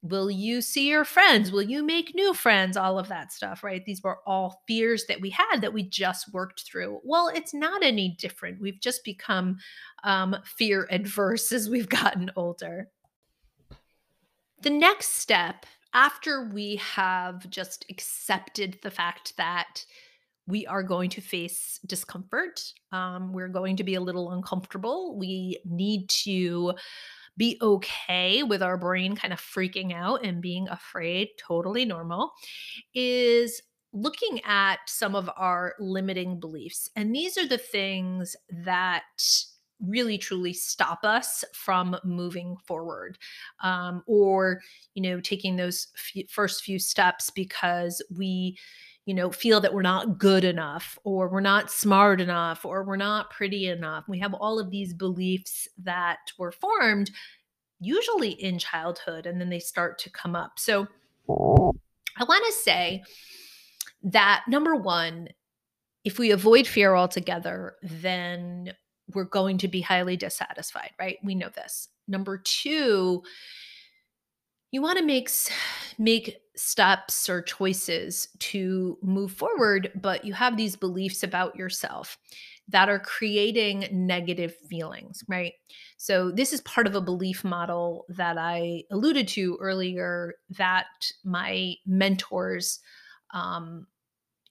Will 0.01 0.31
you 0.31 0.61
see 0.61 0.87
your 0.87 1.03
friends? 1.03 1.51
Will 1.51 1.61
you 1.61 1.83
make 1.83 2.15
new 2.15 2.33
friends? 2.33 2.77
All 2.77 2.97
of 2.97 3.09
that 3.09 3.33
stuff, 3.33 3.63
right? 3.63 3.83
These 3.83 4.01
were 4.01 4.19
all 4.25 4.63
fears 4.65 5.03
that 5.07 5.19
we 5.19 5.29
had 5.29 5.59
that 5.59 5.73
we 5.73 5.83
just 5.83 6.31
worked 6.33 6.61
through. 6.61 7.01
Well, 7.03 7.27
it's 7.27 7.53
not 7.53 7.83
any 7.83 8.15
different. 8.17 8.61
We've 8.61 8.79
just 8.79 9.03
become 9.03 9.57
um, 10.05 10.37
fear 10.45 10.87
adverse 10.89 11.51
as 11.51 11.69
we've 11.69 11.89
gotten 11.89 12.31
older. 12.37 12.89
The 14.61 14.69
next 14.69 15.15
step, 15.15 15.65
after 15.93 16.49
we 16.53 16.77
have 16.77 17.49
just 17.49 17.85
accepted 17.89 18.77
the 18.83 18.91
fact 18.91 19.35
that 19.37 19.83
we 20.47 20.65
are 20.65 20.83
going 20.83 21.09
to 21.11 21.21
face 21.21 21.79
discomfort, 21.85 22.61
um, 22.91 23.33
we're 23.33 23.47
going 23.49 23.75
to 23.77 23.83
be 23.83 23.95
a 23.95 24.01
little 24.01 24.31
uncomfortable, 24.31 25.17
we 25.17 25.59
need 25.65 26.09
to 26.09 26.73
be 27.39 27.57
okay 27.61 28.43
with 28.43 28.61
our 28.61 28.77
brain 28.77 29.15
kind 29.15 29.33
of 29.33 29.39
freaking 29.39 29.93
out 29.93 30.23
and 30.25 30.41
being 30.41 30.67
afraid, 30.67 31.29
totally 31.39 31.85
normal, 31.85 32.33
is 32.93 33.61
looking 33.93 34.41
at 34.43 34.77
some 34.85 35.15
of 35.15 35.29
our 35.37 35.73
limiting 35.79 36.39
beliefs. 36.39 36.89
And 36.95 37.15
these 37.15 37.37
are 37.37 37.47
the 37.47 37.57
things 37.57 38.35
that 38.49 39.03
really 39.81 40.17
truly 40.17 40.51
stop 40.51 41.05
us 41.05 41.45
from 41.53 41.95
moving 42.03 42.57
forward 42.67 43.17
um, 43.61 44.03
or 44.07 44.59
you 44.93 45.01
know 45.01 45.21
taking 45.21 45.55
those 45.55 45.87
first 46.27 46.65
few 46.65 46.77
steps 46.77 47.29
because 47.29 48.03
we 48.13 48.57
you 49.09 49.15
know 49.15 49.31
feel 49.31 49.59
that 49.59 49.73
we're 49.73 49.81
not 49.81 50.19
good 50.19 50.43
enough 50.43 50.99
or 51.03 51.27
we're 51.27 51.39
not 51.39 51.71
smart 51.71 52.21
enough 52.21 52.63
or 52.63 52.83
we're 52.83 52.95
not 52.95 53.31
pretty 53.31 53.67
enough 53.67 54.05
we 54.07 54.19
have 54.19 54.33
all 54.35 54.59
of 54.59 54.69
these 54.69 54.93
beliefs 54.93 55.67
that 55.77 56.19
were 56.37 56.51
formed 56.51 57.09
usually 57.79 58.31
in 58.31 58.59
childhood 58.59 59.25
and 59.25 59.41
then 59.41 59.49
they 59.49 59.59
start 59.59 59.97
to 59.97 60.11
come 60.11 60.35
up 60.35 60.59
so 60.59 60.87
i 61.27 62.23
want 62.23 62.45
to 62.45 62.53
say 62.53 63.03
that 64.03 64.43
number 64.47 64.75
one 64.75 65.27
if 66.03 66.19
we 66.19 66.31
avoid 66.31 66.67
fear 66.67 66.95
altogether 66.95 67.75
then 67.81 68.71
we're 69.13 69.25
going 69.25 69.57
to 69.59 69.67
be 69.67 69.81
highly 69.81 70.17
dissatisfied, 70.17 70.91
right? 70.99 71.17
We 71.23 71.35
know 71.35 71.49
this. 71.49 71.89
Number 72.07 72.37
two, 72.37 73.23
you 74.71 74.81
want 74.81 74.99
to 74.99 75.05
make 75.05 75.29
make 75.97 76.37
steps 76.59 77.29
or 77.29 77.41
choices 77.41 78.27
to 78.39 78.97
move 79.01 79.31
forward, 79.31 79.91
but 79.95 80.25
you 80.25 80.33
have 80.33 80.57
these 80.57 80.75
beliefs 80.75 81.23
about 81.23 81.55
yourself 81.55 82.17
that 82.67 82.89
are 82.89 82.99
creating 82.99 83.87
negative 83.91 84.55
feelings, 84.69 85.23
right? 85.27 85.53
So 85.97 86.31
this 86.31 86.53
is 86.53 86.61
part 86.61 86.85
of 86.85 86.95
a 86.95 87.01
belief 87.01 87.43
model 87.43 88.05
that 88.09 88.37
I 88.37 88.83
alluded 88.91 89.27
to 89.29 89.57
earlier 89.59 90.35
that 90.51 90.87
my 91.23 91.75
mentors 91.85 92.79
um, 93.33 93.87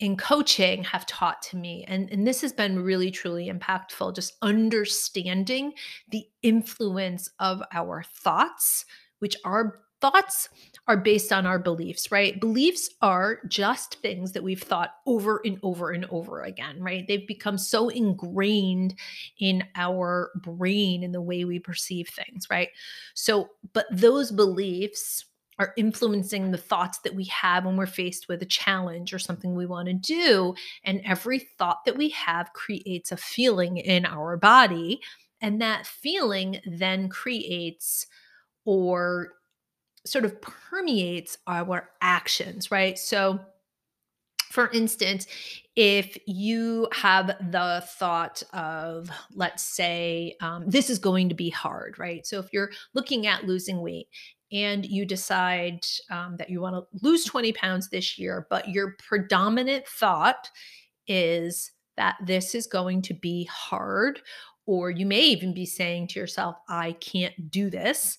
in 0.00 0.16
coaching 0.16 0.84
have 0.84 1.06
taught 1.06 1.42
to 1.42 1.56
me 1.56 1.84
and, 1.88 2.08
and 2.10 2.26
this 2.26 2.40
has 2.40 2.52
been 2.52 2.80
really 2.82 3.10
truly 3.10 3.50
impactful 3.50 4.14
just 4.14 4.36
understanding 4.42 5.72
the 6.10 6.24
influence 6.42 7.28
of 7.40 7.60
our 7.72 8.04
thoughts 8.04 8.84
which 9.18 9.36
our 9.44 9.80
thoughts 10.00 10.48
are 10.88 10.96
based 10.96 11.32
on 11.32 11.46
our 11.46 11.58
beliefs 11.58 12.10
right 12.10 12.40
beliefs 12.40 12.90
are 13.02 13.40
just 13.46 13.96
things 13.96 14.32
that 14.32 14.42
we've 14.42 14.62
thought 14.62 14.94
over 15.06 15.40
and 15.44 15.58
over 15.62 15.90
and 15.90 16.06
over 16.06 16.42
again 16.42 16.82
right 16.82 17.06
they've 17.06 17.28
become 17.28 17.58
so 17.58 17.90
ingrained 17.90 18.94
in 19.38 19.62
our 19.76 20.32
brain 20.36 21.02
in 21.02 21.12
the 21.12 21.20
way 21.20 21.44
we 21.44 21.58
perceive 21.58 22.08
things 22.08 22.46
right 22.50 22.70
so 23.14 23.50
but 23.72 23.86
those 23.92 24.32
beliefs 24.32 25.26
are 25.58 25.74
influencing 25.76 26.50
the 26.50 26.58
thoughts 26.58 26.98
that 26.98 27.14
we 27.14 27.24
have 27.24 27.64
when 27.64 27.76
we're 27.76 27.86
faced 27.86 28.28
with 28.28 28.40
a 28.42 28.46
challenge 28.46 29.12
or 29.12 29.18
something 29.18 29.54
we 29.54 29.66
want 29.66 29.88
to 29.88 29.94
do. 29.94 30.54
And 30.84 31.00
every 31.04 31.40
thought 31.40 31.84
that 31.84 31.96
we 31.96 32.10
have 32.10 32.52
creates 32.52 33.10
a 33.10 33.16
feeling 33.16 33.78
in 33.78 34.06
our 34.06 34.36
body. 34.36 35.00
And 35.40 35.60
that 35.60 35.84
feeling 35.84 36.60
then 36.64 37.08
creates 37.08 38.06
or 38.64 39.32
sort 40.04 40.24
of 40.24 40.40
permeates 40.40 41.38
our 41.46 41.90
actions, 42.00 42.70
right? 42.70 42.98
So, 42.98 43.40
for 44.50 44.70
instance, 44.70 45.26
if 45.76 46.16
you 46.26 46.88
have 46.92 47.26
the 47.50 47.84
thought 47.98 48.42
of, 48.52 49.10
let's 49.34 49.62
say, 49.62 50.36
um, 50.40 50.64
this 50.66 50.88
is 50.88 50.98
going 50.98 51.28
to 51.28 51.34
be 51.34 51.50
hard, 51.50 51.98
right? 51.98 52.26
So, 52.26 52.38
if 52.38 52.46
you're 52.52 52.70
looking 52.94 53.26
at 53.26 53.44
losing 53.44 53.82
weight 53.82 54.08
and 54.50 54.86
you 54.86 55.04
decide 55.04 55.84
um, 56.10 56.36
that 56.38 56.48
you 56.48 56.60
want 56.60 56.76
to 56.76 57.06
lose 57.06 57.24
20 57.24 57.52
pounds 57.52 57.90
this 57.90 58.18
year, 58.18 58.46
but 58.48 58.68
your 58.68 58.96
predominant 59.06 59.86
thought 59.86 60.48
is 61.06 61.72
that 61.96 62.16
this 62.24 62.54
is 62.54 62.66
going 62.66 63.02
to 63.02 63.14
be 63.14 63.44
hard, 63.44 64.20
or 64.66 64.90
you 64.90 65.04
may 65.04 65.22
even 65.22 65.52
be 65.52 65.66
saying 65.66 66.06
to 66.08 66.20
yourself, 66.20 66.56
I 66.68 66.92
can't 66.92 67.50
do 67.50 67.68
this. 67.70 68.18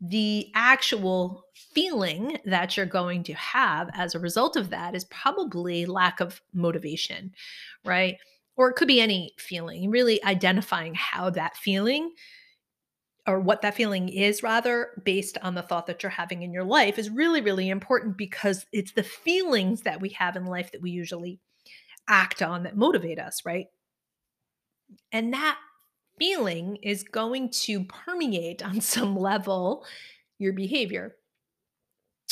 The 0.00 0.50
actual 0.54 1.44
feeling 1.54 2.38
that 2.44 2.76
you're 2.76 2.86
going 2.86 3.22
to 3.24 3.34
have 3.34 3.90
as 3.94 4.14
a 4.14 4.18
result 4.20 4.56
of 4.56 4.70
that 4.70 4.94
is 4.94 5.04
probably 5.06 5.86
lack 5.86 6.20
of 6.20 6.40
motivation, 6.52 7.32
right? 7.84 8.16
Or 8.56 8.70
it 8.70 8.76
could 8.76 8.88
be 8.88 9.00
any 9.00 9.32
feeling, 9.38 9.90
really 9.90 10.22
identifying 10.24 10.94
how 10.94 11.30
that 11.30 11.56
feeling 11.56 12.12
or 13.26 13.40
what 13.40 13.62
that 13.62 13.74
feeling 13.74 14.08
is 14.08 14.42
rather 14.42 15.02
based 15.04 15.36
on 15.42 15.54
the 15.54 15.62
thought 15.62 15.86
that 15.86 16.02
you're 16.02 16.10
having 16.10 16.42
in 16.42 16.52
your 16.52 16.64
life 16.64 16.98
is 16.98 17.10
really 17.10 17.40
really 17.40 17.68
important 17.68 18.16
because 18.16 18.66
it's 18.72 18.92
the 18.92 19.02
feelings 19.02 19.82
that 19.82 20.00
we 20.00 20.10
have 20.10 20.36
in 20.36 20.46
life 20.46 20.70
that 20.72 20.82
we 20.82 20.90
usually 20.90 21.40
act 22.08 22.40
on 22.40 22.62
that 22.62 22.76
motivate 22.76 23.18
us 23.18 23.44
right 23.44 23.66
and 25.12 25.32
that 25.32 25.58
feeling 26.18 26.76
is 26.82 27.02
going 27.02 27.50
to 27.50 27.84
permeate 27.84 28.62
on 28.62 28.80
some 28.80 29.16
level 29.16 29.84
your 30.38 30.52
behavior 30.52 31.16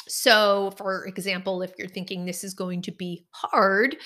so 0.07 0.73
for 0.77 1.07
example 1.07 1.63
if 1.63 1.73
you're 1.79 1.89
thinking 1.89 2.25
this 2.25 2.45
is 2.45 2.55
going 2.55 2.83
to 2.83 2.93
be 2.93 3.25
hard 3.31 3.97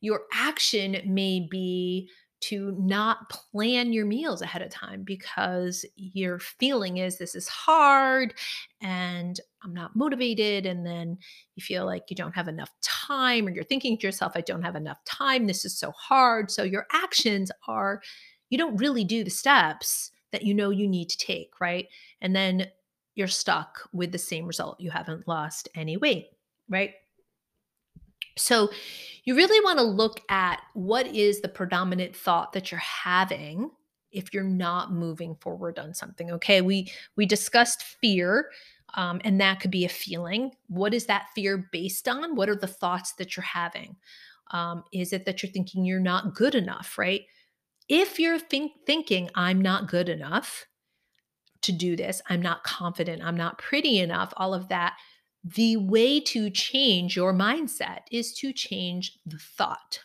your 0.00 0.22
action 0.32 1.00
may 1.06 1.46
be 1.50 2.08
to 2.38 2.76
not 2.78 3.30
plan 3.30 3.92
your 3.92 4.04
meals 4.04 4.42
ahead 4.42 4.60
of 4.60 4.70
time 4.70 5.02
because 5.02 5.86
your 5.96 6.38
feeling 6.38 6.98
is 6.98 7.16
this 7.16 7.34
is 7.34 7.48
hard 7.48 8.34
and 8.82 9.40
I'm 9.64 9.74
not 9.74 9.96
motivated. 9.96 10.66
And 10.66 10.86
then 10.86 11.18
you 11.56 11.62
feel 11.62 11.86
like 11.86 12.04
you 12.08 12.16
don't 12.16 12.34
have 12.34 12.48
enough 12.48 12.70
time, 12.82 13.46
or 13.46 13.50
you're 13.50 13.64
thinking 13.64 13.98
to 13.98 14.06
yourself, 14.06 14.32
I 14.34 14.42
don't 14.42 14.62
have 14.62 14.76
enough 14.76 15.04
time. 15.04 15.46
This 15.46 15.64
is 15.64 15.76
so 15.76 15.90
hard. 15.90 16.50
So 16.50 16.62
your 16.62 16.86
actions 16.92 17.50
are, 17.66 18.00
you 18.50 18.58
don't 18.58 18.76
really 18.76 19.04
do 19.04 19.24
the 19.24 19.30
steps 19.30 20.10
that 20.32 20.42
you 20.42 20.54
know 20.54 20.70
you 20.70 20.88
need 20.88 21.08
to 21.10 21.18
take, 21.18 21.60
right? 21.60 21.88
And 22.20 22.34
then 22.34 22.66
you're 23.14 23.28
stuck 23.28 23.88
with 23.92 24.12
the 24.12 24.18
same 24.18 24.46
result. 24.46 24.80
You 24.80 24.90
haven't 24.90 25.26
lost 25.26 25.68
any 25.74 25.96
weight, 25.96 26.28
right? 26.68 26.92
So 28.36 28.70
you 29.24 29.34
really 29.34 29.60
want 29.64 29.78
to 29.78 29.84
look 29.84 30.20
at 30.28 30.60
what 30.74 31.06
is 31.06 31.40
the 31.40 31.48
predominant 31.48 32.14
thought 32.14 32.52
that 32.52 32.70
you're 32.70 32.78
having 32.80 33.70
if 34.12 34.32
you're 34.32 34.44
not 34.44 34.92
moving 34.92 35.34
forward 35.36 35.78
on 35.78 35.94
something. 35.94 36.30
Okay, 36.32 36.60
we 36.60 36.92
we 37.16 37.26
discussed 37.26 37.82
fear. 37.82 38.50
Um, 38.94 39.20
and 39.24 39.40
that 39.40 39.60
could 39.60 39.72
be 39.72 39.84
a 39.84 39.90
feeling. 39.90 40.52
What 40.68 40.94
is 40.94 41.06
that 41.06 41.26
fear 41.34 41.68
based 41.70 42.08
on? 42.08 42.34
What 42.34 42.48
are 42.48 42.56
the 42.56 42.66
thoughts 42.68 43.12
that 43.14 43.36
you're 43.36 43.44
having? 43.44 43.96
Um, 44.52 44.84
is 44.92 45.12
it 45.12 45.26
that 45.26 45.42
you're 45.42 45.52
thinking 45.52 45.84
you're 45.84 46.00
not 46.00 46.34
good 46.34 46.54
enough, 46.54 46.96
right? 46.96 47.22
If 47.88 48.18
you're 48.18 48.38
think, 48.38 48.72
thinking, 48.86 49.30
I'm 49.34 49.60
not 49.60 49.88
good 49.88 50.08
enough 50.08 50.66
to 51.62 51.72
do 51.72 51.96
this, 51.96 52.20
I'm 52.28 52.42
not 52.42 52.64
confident, 52.64 53.22
I'm 53.22 53.36
not 53.36 53.58
pretty 53.58 53.98
enough, 53.98 54.32
all 54.36 54.54
of 54.54 54.68
that, 54.68 54.96
the 55.44 55.76
way 55.76 56.20
to 56.20 56.50
change 56.50 57.16
your 57.16 57.32
mindset 57.32 58.00
is 58.10 58.32
to 58.34 58.52
change 58.52 59.18
the 59.24 59.38
thought, 59.38 60.00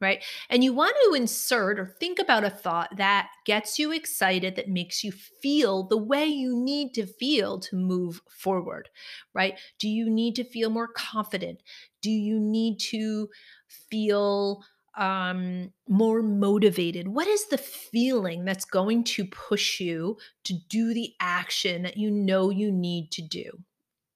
right? 0.00 0.24
And 0.48 0.64
you 0.64 0.72
want 0.72 0.96
to 1.04 1.14
insert 1.14 1.78
or 1.78 1.96
think 2.00 2.18
about 2.18 2.44
a 2.44 2.50
thought 2.50 2.96
that 2.96 3.28
gets 3.46 3.78
you 3.78 3.92
excited, 3.92 4.56
that 4.56 4.68
makes 4.68 5.04
you 5.04 5.12
feel 5.12 5.84
the 5.84 5.96
way 5.96 6.24
you 6.26 6.56
need 6.56 6.94
to 6.94 7.06
feel 7.06 7.60
to 7.60 7.76
move 7.76 8.20
forward, 8.28 8.88
right? 9.34 9.58
Do 9.78 9.88
you 9.88 10.10
need 10.10 10.34
to 10.36 10.44
feel 10.44 10.70
more 10.70 10.88
confident? 10.88 11.60
Do 12.02 12.10
you 12.10 12.40
need 12.40 12.78
to 12.90 13.28
feel 13.68 14.64
um 14.96 15.72
more 15.88 16.20
motivated 16.20 17.06
what 17.06 17.28
is 17.28 17.46
the 17.46 17.58
feeling 17.58 18.44
that's 18.44 18.64
going 18.64 19.04
to 19.04 19.24
push 19.24 19.78
you 19.78 20.16
to 20.42 20.52
do 20.68 20.92
the 20.92 21.12
action 21.20 21.82
that 21.82 21.96
you 21.96 22.10
know 22.10 22.50
you 22.50 22.72
need 22.72 23.10
to 23.12 23.22
do 23.22 23.50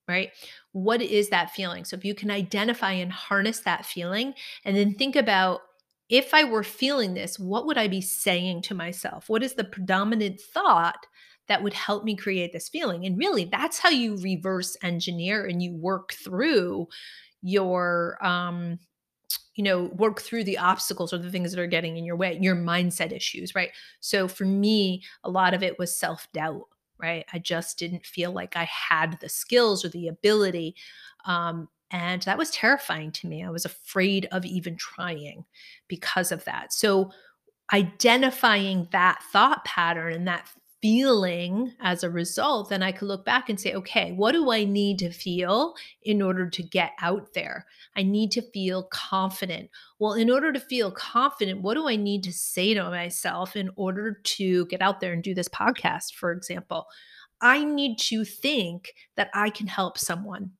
right? 0.07 0.29
What 0.71 1.01
is 1.01 1.29
that 1.29 1.51
feeling? 1.51 1.85
So 1.85 1.95
if 1.95 2.05
you 2.05 2.13
can 2.13 2.31
identify 2.31 2.91
and 2.91 3.11
harness 3.11 3.61
that 3.61 3.85
feeling 3.85 4.33
and 4.63 4.75
then 4.75 4.93
think 4.93 5.15
about 5.15 5.61
if 6.09 6.33
I 6.33 6.43
were 6.43 6.63
feeling 6.63 7.15
this, 7.15 7.39
what 7.39 7.65
would 7.65 7.77
I 7.77 7.87
be 7.87 8.01
saying 8.01 8.61
to 8.63 8.75
myself? 8.75 9.27
What 9.27 9.41
is 9.41 9.53
the 9.53 9.63
predominant 9.63 10.39
thought 10.39 11.07
that 11.47 11.63
would 11.63 11.73
help 11.73 12.03
me 12.03 12.15
create 12.15 12.53
this 12.53 12.69
feeling? 12.69 13.05
And 13.05 13.17
really, 13.17 13.45
that's 13.45 13.79
how 13.79 13.89
you 13.89 14.17
reverse 14.17 14.77
engineer 14.83 15.45
and 15.45 15.61
you 15.63 15.73
work 15.73 16.13
through 16.13 16.87
your 17.41 18.17
um 18.25 18.79
you 19.55 19.63
know 19.63 19.85
work 19.95 20.21
through 20.21 20.43
the 20.43 20.57
obstacles 20.57 21.13
or 21.13 21.17
the 21.17 21.31
things 21.31 21.51
that 21.51 21.61
are 21.61 21.67
getting 21.67 21.97
in 21.97 22.05
your 22.05 22.15
way 22.15 22.37
your 22.41 22.55
mindset 22.55 23.11
issues 23.11 23.55
right 23.55 23.71
so 23.99 24.27
for 24.27 24.45
me 24.45 25.01
a 25.23 25.29
lot 25.29 25.53
of 25.53 25.63
it 25.63 25.79
was 25.79 25.95
self-doubt 25.95 26.67
right? 26.97 27.25
I 27.33 27.39
just 27.39 27.77
didn't 27.77 28.05
feel 28.05 28.31
like 28.31 28.55
I 28.55 28.65
had 28.65 29.19
the 29.19 29.29
skills 29.29 29.83
or 29.83 29.89
the 29.89 30.07
ability. 30.07 30.75
Um, 31.25 31.69
and 31.91 32.21
that 32.23 32.37
was 32.37 32.51
terrifying 32.51 33.11
to 33.13 33.27
me. 33.27 33.43
I 33.43 33.49
was 33.49 33.65
afraid 33.65 34.27
of 34.31 34.45
even 34.45 34.75
trying 34.75 35.45
because 35.87 36.31
of 36.31 36.43
that. 36.45 36.73
So, 36.73 37.11
identifying 37.73 38.87
that 38.91 39.23
thought 39.31 39.65
pattern 39.65 40.13
and 40.13 40.27
that 40.27 40.47
feeling 40.85 41.73
as 41.79 42.03
a 42.03 42.09
result, 42.11 42.69
then 42.69 42.83
I 42.83 42.91
could 42.91 43.07
look 43.07 43.25
back 43.25 43.49
and 43.49 43.59
say, 43.59 43.73
okay, 43.73 44.11
what 44.11 44.33
do 44.33 44.51
I 44.51 44.65
need 44.65 44.99
to 44.99 45.09
feel 45.09 45.73
in 46.03 46.21
order 46.21 46.47
to 46.47 46.61
get 46.61 46.91
out 47.01 47.33
there? 47.33 47.65
I 47.97 48.03
need 48.03 48.29
to 48.33 48.51
feel 48.51 48.83
confident. 48.83 49.71
Well, 49.97 50.13
in 50.13 50.29
order 50.29 50.53
to 50.53 50.59
feel 50.59 50.91
confident, 50.91 51.63
what 51.63 51.73
do 51.73 51.87
I 51.87 51.95
need 51.95 52.21
to 52.25 52.31
say 52.31 52.75
to 52.75 52.83
myself 52.83 53.55
in 53.55 53.71
order 53.75 54.19
to 54.23 54.67
get 54.67 54.83
out 54.83 54.99
there 54.99 55.11
and 55.11 55.23
do 55.23 55.33
this 55.33 55.49
podcast, 55.49 56.13
for 56.13 56.31
example? 56.31 56.85
I 57.41 57.63
need 57.63 57.97
to 58.01 58.23
think 58.23 58.93
that 59.17 59.31
I 59.33 59.49
can 59.49 59.65
help 59.65 59.97
someone. 59.97 60.51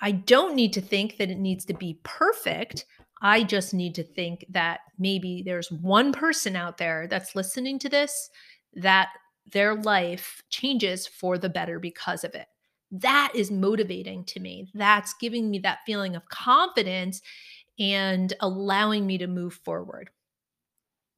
I 0.00 0.10
don't 0.10 0.56
need 0.56 0.72
to 0.72 0.80
think 0.80 1.18
that 1.18 1.30
it 1.30 1.38
needs 1.38 1.64
to 1.66 1.74
be 1.74 2.00
perfect. 2.02 2.86
I 3.22 3.44
just 3.44 3.72
need 3.72 3.94
to 3.94 4.02
think 4.02 4.46
that 4.50 4.80
maybe 4.98 5.44
there's 5.46 5.70
one 5.70 6.10
person 6.10 6.56
out 6.56 6.78
there 6.78 7.06
that's 7.06 7.36
listening 7.36 7.78
to 7.78 7.88
this 7.88 8.30
that 8.74 9.10
their 9.52 9.74
life 9.74 10.42
changes 10.50 11.06
for 11.06 11.38
the 11.38 11.48
better 11.48 11.78
because 11.78 12.24
of 12.24 12.34
it. 12.34 12.46
That 12.90 13.32
is 13.34 13.50
motivating 13.50 14.24
to 14.26 14.40
me. 14.40 14.70
That's 14.74 15.14
giving 15.14 15.50
me 15.50 15.58
that 15.60 15.80
feeling 15.84 16.16
of 16.16 16.28
confidence 16.28 17.20
and 17.78 18.32
allowing 18.40 19.06
me 19.06 19.18
to 19.18 19.26
move 19.26 19.54
forward. 19.54 20.10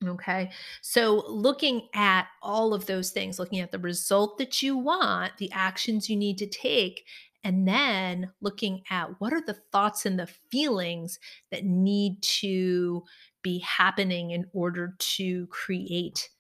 Okay. 0.07 0.51
So, 0.81 1.25
looking 1.29 1.88
at 1.95 2.29
all 2.43 2.73
of 2.73 2.87
those 2.87 3.11
things, 3.11 3.38
looking 3.38 3.61
at 3.61 3.71
the 3.71 3.79
result 3.79 4.38
that 4.38 4.62
you 4.62 4.79
want, 4.79 5.37
the 5.37 5.53
actions 5.53 6.09
you 6.09 6.16
need 6.16 6.38
to 6.38 6.47
take, 6.47 7.05
and 7.45 7.69
then 7.69 8.31
looking 8.40 8.83
at 8.90 9.21
what 9.21 9.35
are 9.35 9.43
the 9.43 9.59
thoughts 9.73 10.07
and 10.07 10.19
the 10.19 10.27
feelings 10.27 11.19
that 11.51 11.64
need 11.64 12.23
to 12.23 13.05
be 13.43 13.59
happening 13.59 14.31
in 14.31 14.47
order 14.55 14.95
to 14.99 15.47
create 15.49 16.31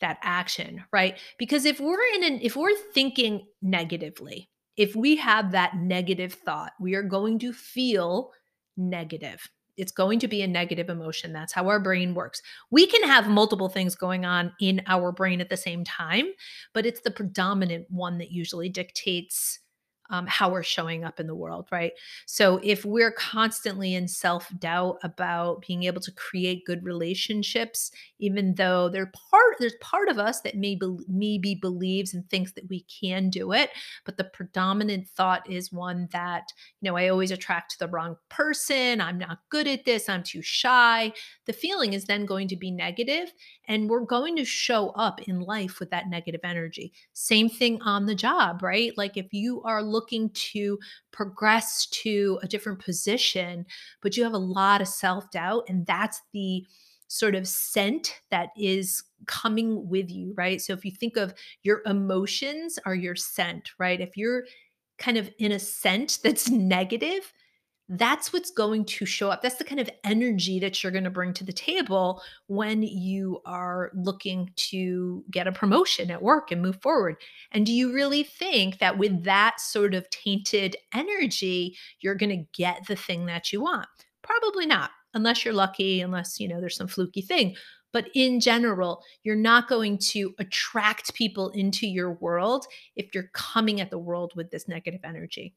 that 0.00 0.18
action, 0.22 0.84
right? 0.92 1.18
Because 1.38 1.64
if 1.64 1.80
we're 1.80 2.06
in 2.16 2.24
an 2.24 2.40
if 2.40 2.56
we're 2.56 2.76
thinking 2.92 3.46
negatively, 3.62 4.48
if 4.76 4.94
we 4.94 5.16
have 5.16 5.52
that 5.52 5.76
negative 5.76 6.34
thought, 6.34 6.72
we 6.80 6.94
are 6.94 7.02
going 7.02 7.38
to 7.40 7.52
feel 7.52 8.32
negative. 8.76 9.48
It's 9.76 9.92
going 9.92 10.18
to 10.20 10.28
be 10.28 10.42
a 10.42 10.48
negative 10.48 10.88
emotion. 10.88 11.32
That's 11.32 11.52
how 11.52 11.68
our 11.68 11.78
brain 11.78 12.14
works. 12.14 12.42
We 12.70 12.86
can 12.86 13.04
have 13.04 13.28
multiple 13.28 13.68
things 13.68 13.94
going 13.94 14.24
on 14.24 14.52
in 14.60 14.82
our 14.86 15.12
brain 15.12 15.40
at 15.40 15.50
the 15.50 15.56
same 15.56 15.84
time, 15.84 16.26
but 16.74 16.84
it's 16.84 17.00
the 17.00 17.12
predominant 17.12 17.86
one 17.88 18.18
that 18.18 18.32
usually 18.32 18.68
dictates 18.68 19.60
um, 20.10 20.26
how 20.26 20.50
we're 20.50 20.62
showing 20.62 21.04
up 21.04 21.20
in 21.20 21.26
the 21.26 21.34
world, 21.34 21.68
right? 21.70 21.92
So 22.26 22.60
if 22.62 22.84
we're 22.84 23.12
constantly 23.12 23.94
in 23.94 24.08
self 24.08 24.50
doubt 24.58 24.98
about 25.02 25.64
being 25.66 25.84
able 25.84 26.00
to 26.00 26.12
create 26.12 26.64
good 26.64 26.84
relationships, 26.84 27.90
even 28.18 28.54
though 28.54 28.90
part, 28.90 29.56
there's 29.58 29.74
part 29.80 30.08
of 30.08 30.18
us 30.18 30.40
that 30.40 30.56
maybe 30.56 30.86
maybe 31.08 31.54
believes 31.54 32.14
and 32.14 32.28
thinks 32.28 32.52
that 32.52 32.68
we 32.68 32.82
can 32.82 33.30
do 33.30 33.52
it, 33.52 33.70
but 34.04 34.16
the 34.16 34.24
predominant 34.24 35.08
thought 35.08 35.48
is 35.50 35.72
one 35.72 36.08
that 36.12 36.52
you 36.80 36.90
know 36.90 36.96
I 36.96 37.08
always 37.08 37.30
attract 37.30 37.78
the 37.78 37.88
wrong 37.88 38.16
person. 38.28 39.00
I'm 39.00 39.18
not 39.18 39.40
good 39.50 39.66
at 39.66 39.84
this. 39.84 40.08
I'm 40.08 40.22
too 40.22 40.42
shy. 40.42 41.12
The 41.46 41.52
feeling 41.52 41.92
is 41.92 42.04
then 42.04 42.26
going 42.26 42.48
to 42.48 42.56
be 42.56 42.70
negative, 42.70 43.32
and 43.66 43.88
we're 43.88 44.00
going 44.00 44.36
to 44.36 44.44
show 44.44 44.90
up 44.90 45.20
in 45.28 45.40
life 45.40 45.80
with 45.80 45.90
that 45.90 46.08
negative 46.08 46.40
energy. 46.44 46.92
Same 47.12 47.48
thing 47.48 47.80
on 47.82 48.06
the 48.06 48.14
job, 48.14 48.62
right? 48.62 48.96
Like 48.96 49.16
if 49.16 49.32
you 49.32 49.62
are 49.62 49.82
looking 49.98 50.30
to 50.52 50.78
progress 51.10 51.86
to 51.86 52.38
a 52.42 52.46
different 52.46 52.78
position, 52.78 53.66
but 54.00 54.16
you 54.16 54.22
have 54.22 54.32
a 54.34 54.38
lot 54.38 54.80
of 54.80 54.86
self 54.86 55.28
doubt, 55.32 55.64
and 55.68 55.84
that's 55.86 56.22
the 56.32 56.64
sort 57.08 57.34
of 57.34 57.48
scent 57.48 58.20
that 58.30 58.50
is 58.56 59.02
coming 59.26 59.88
with 59.88 60.10
you, 60.10 60.34
right? 60.36 60.60
So 60.60 60.72
if 60.74 60.84
you 60.84 60.92
think 60.92 61.16
of 61.16 61.34
your 61.62 61.82
emotions 61.86 62.78
are 62.84 62.94
your 62.94 63.16
scent, 63.16 63.70
right? 63.78 64.00
If 64.00 64.16
you're 64.16 64.44
kind 64.98 65.16
of 65.16 65.30
in 65.38 65.52
a 65.52 65.58
scent 65.58 66.18
that's 66.22 66.48
negative, 66.50 67.32
that's 67.88 68.32
what's 68.32 68.50
going 68.50 68.84
to 68.84 69.06
show 69.06 69.30
up. 69.30 69.40
That's 69.40 69.56
the 69.56 69.64
kind 69.64 69.80
of 69.80 69.88
energy 70.04 70.60
that 70.60 70.82
you're 70.82 70.92
going 70.92 71.04
to 71.04 71.10
bring 71.10 71.32
to 71.34 71.44
the 71.44 71.52
table 71.52 72.22
when 72.46 72.82
you 72.82 73.40
are 73.46 73.90
looking 73.94 74.50
to 74.56 75.24
get 75.30 75.46
a 75.46 75.52
promotion 75.52 76.10
at 76.10 76.22
work 76.22 76.50
and 76.50 76.60
move 76.60 76.80
forward. 76.82 77.16
And 77.50 77.64
do 77.64 77.72
you 77.72 77.92
really 77.92 78.22
think 78.22 78.78
that 78.78 78.98
with 78.98 79.24
that 79.24 79.60
sort 79.60 79.94
of 79.94 80.08
tainted 80.10 80.76
energy, 80.92 81.76
you're 82.00 82.14
going 82.14 82.30
to 82.30 82.46
get 82.52 82.86
the 82.86 82.96
thing 82.96 83.26
that 83.26 83.52
you 83.52 83.62
want? 83.62 83.88
Probably 84.22 84.66
not, 84.66 84.90
unless 85.14 85.44
you're 85.44 85.54
lucky, 85.54 86.02
unless, 86.02 86.38
you 86.38 86.48
know, 86.48 86.60
there's 86.60 86.76
some 86.76 86.88
fluky 86.88 87.22
thing. 87.22 87.56
But 87.90 88.10
in 88.14 88.38
general, 88.40 89.02
you're 89.22 89.34
not 89.34 89.66
going 89.66 89.96
to 90.10 90.34
attract 90.38 91.14
people 91.14 91.48
into 91.50 91.86
your 91.86 92.12
world 92.12 92.66
if 92.96 93.14
you're 93.14 93.30
coming 93.32 93.80
at 93.80 93.88
the 93.90 93.98
world 93.98 94.32
with 94.36 94.50
this 94.50 94.68
negative 94.68 95.00
energy. 95.04 95.54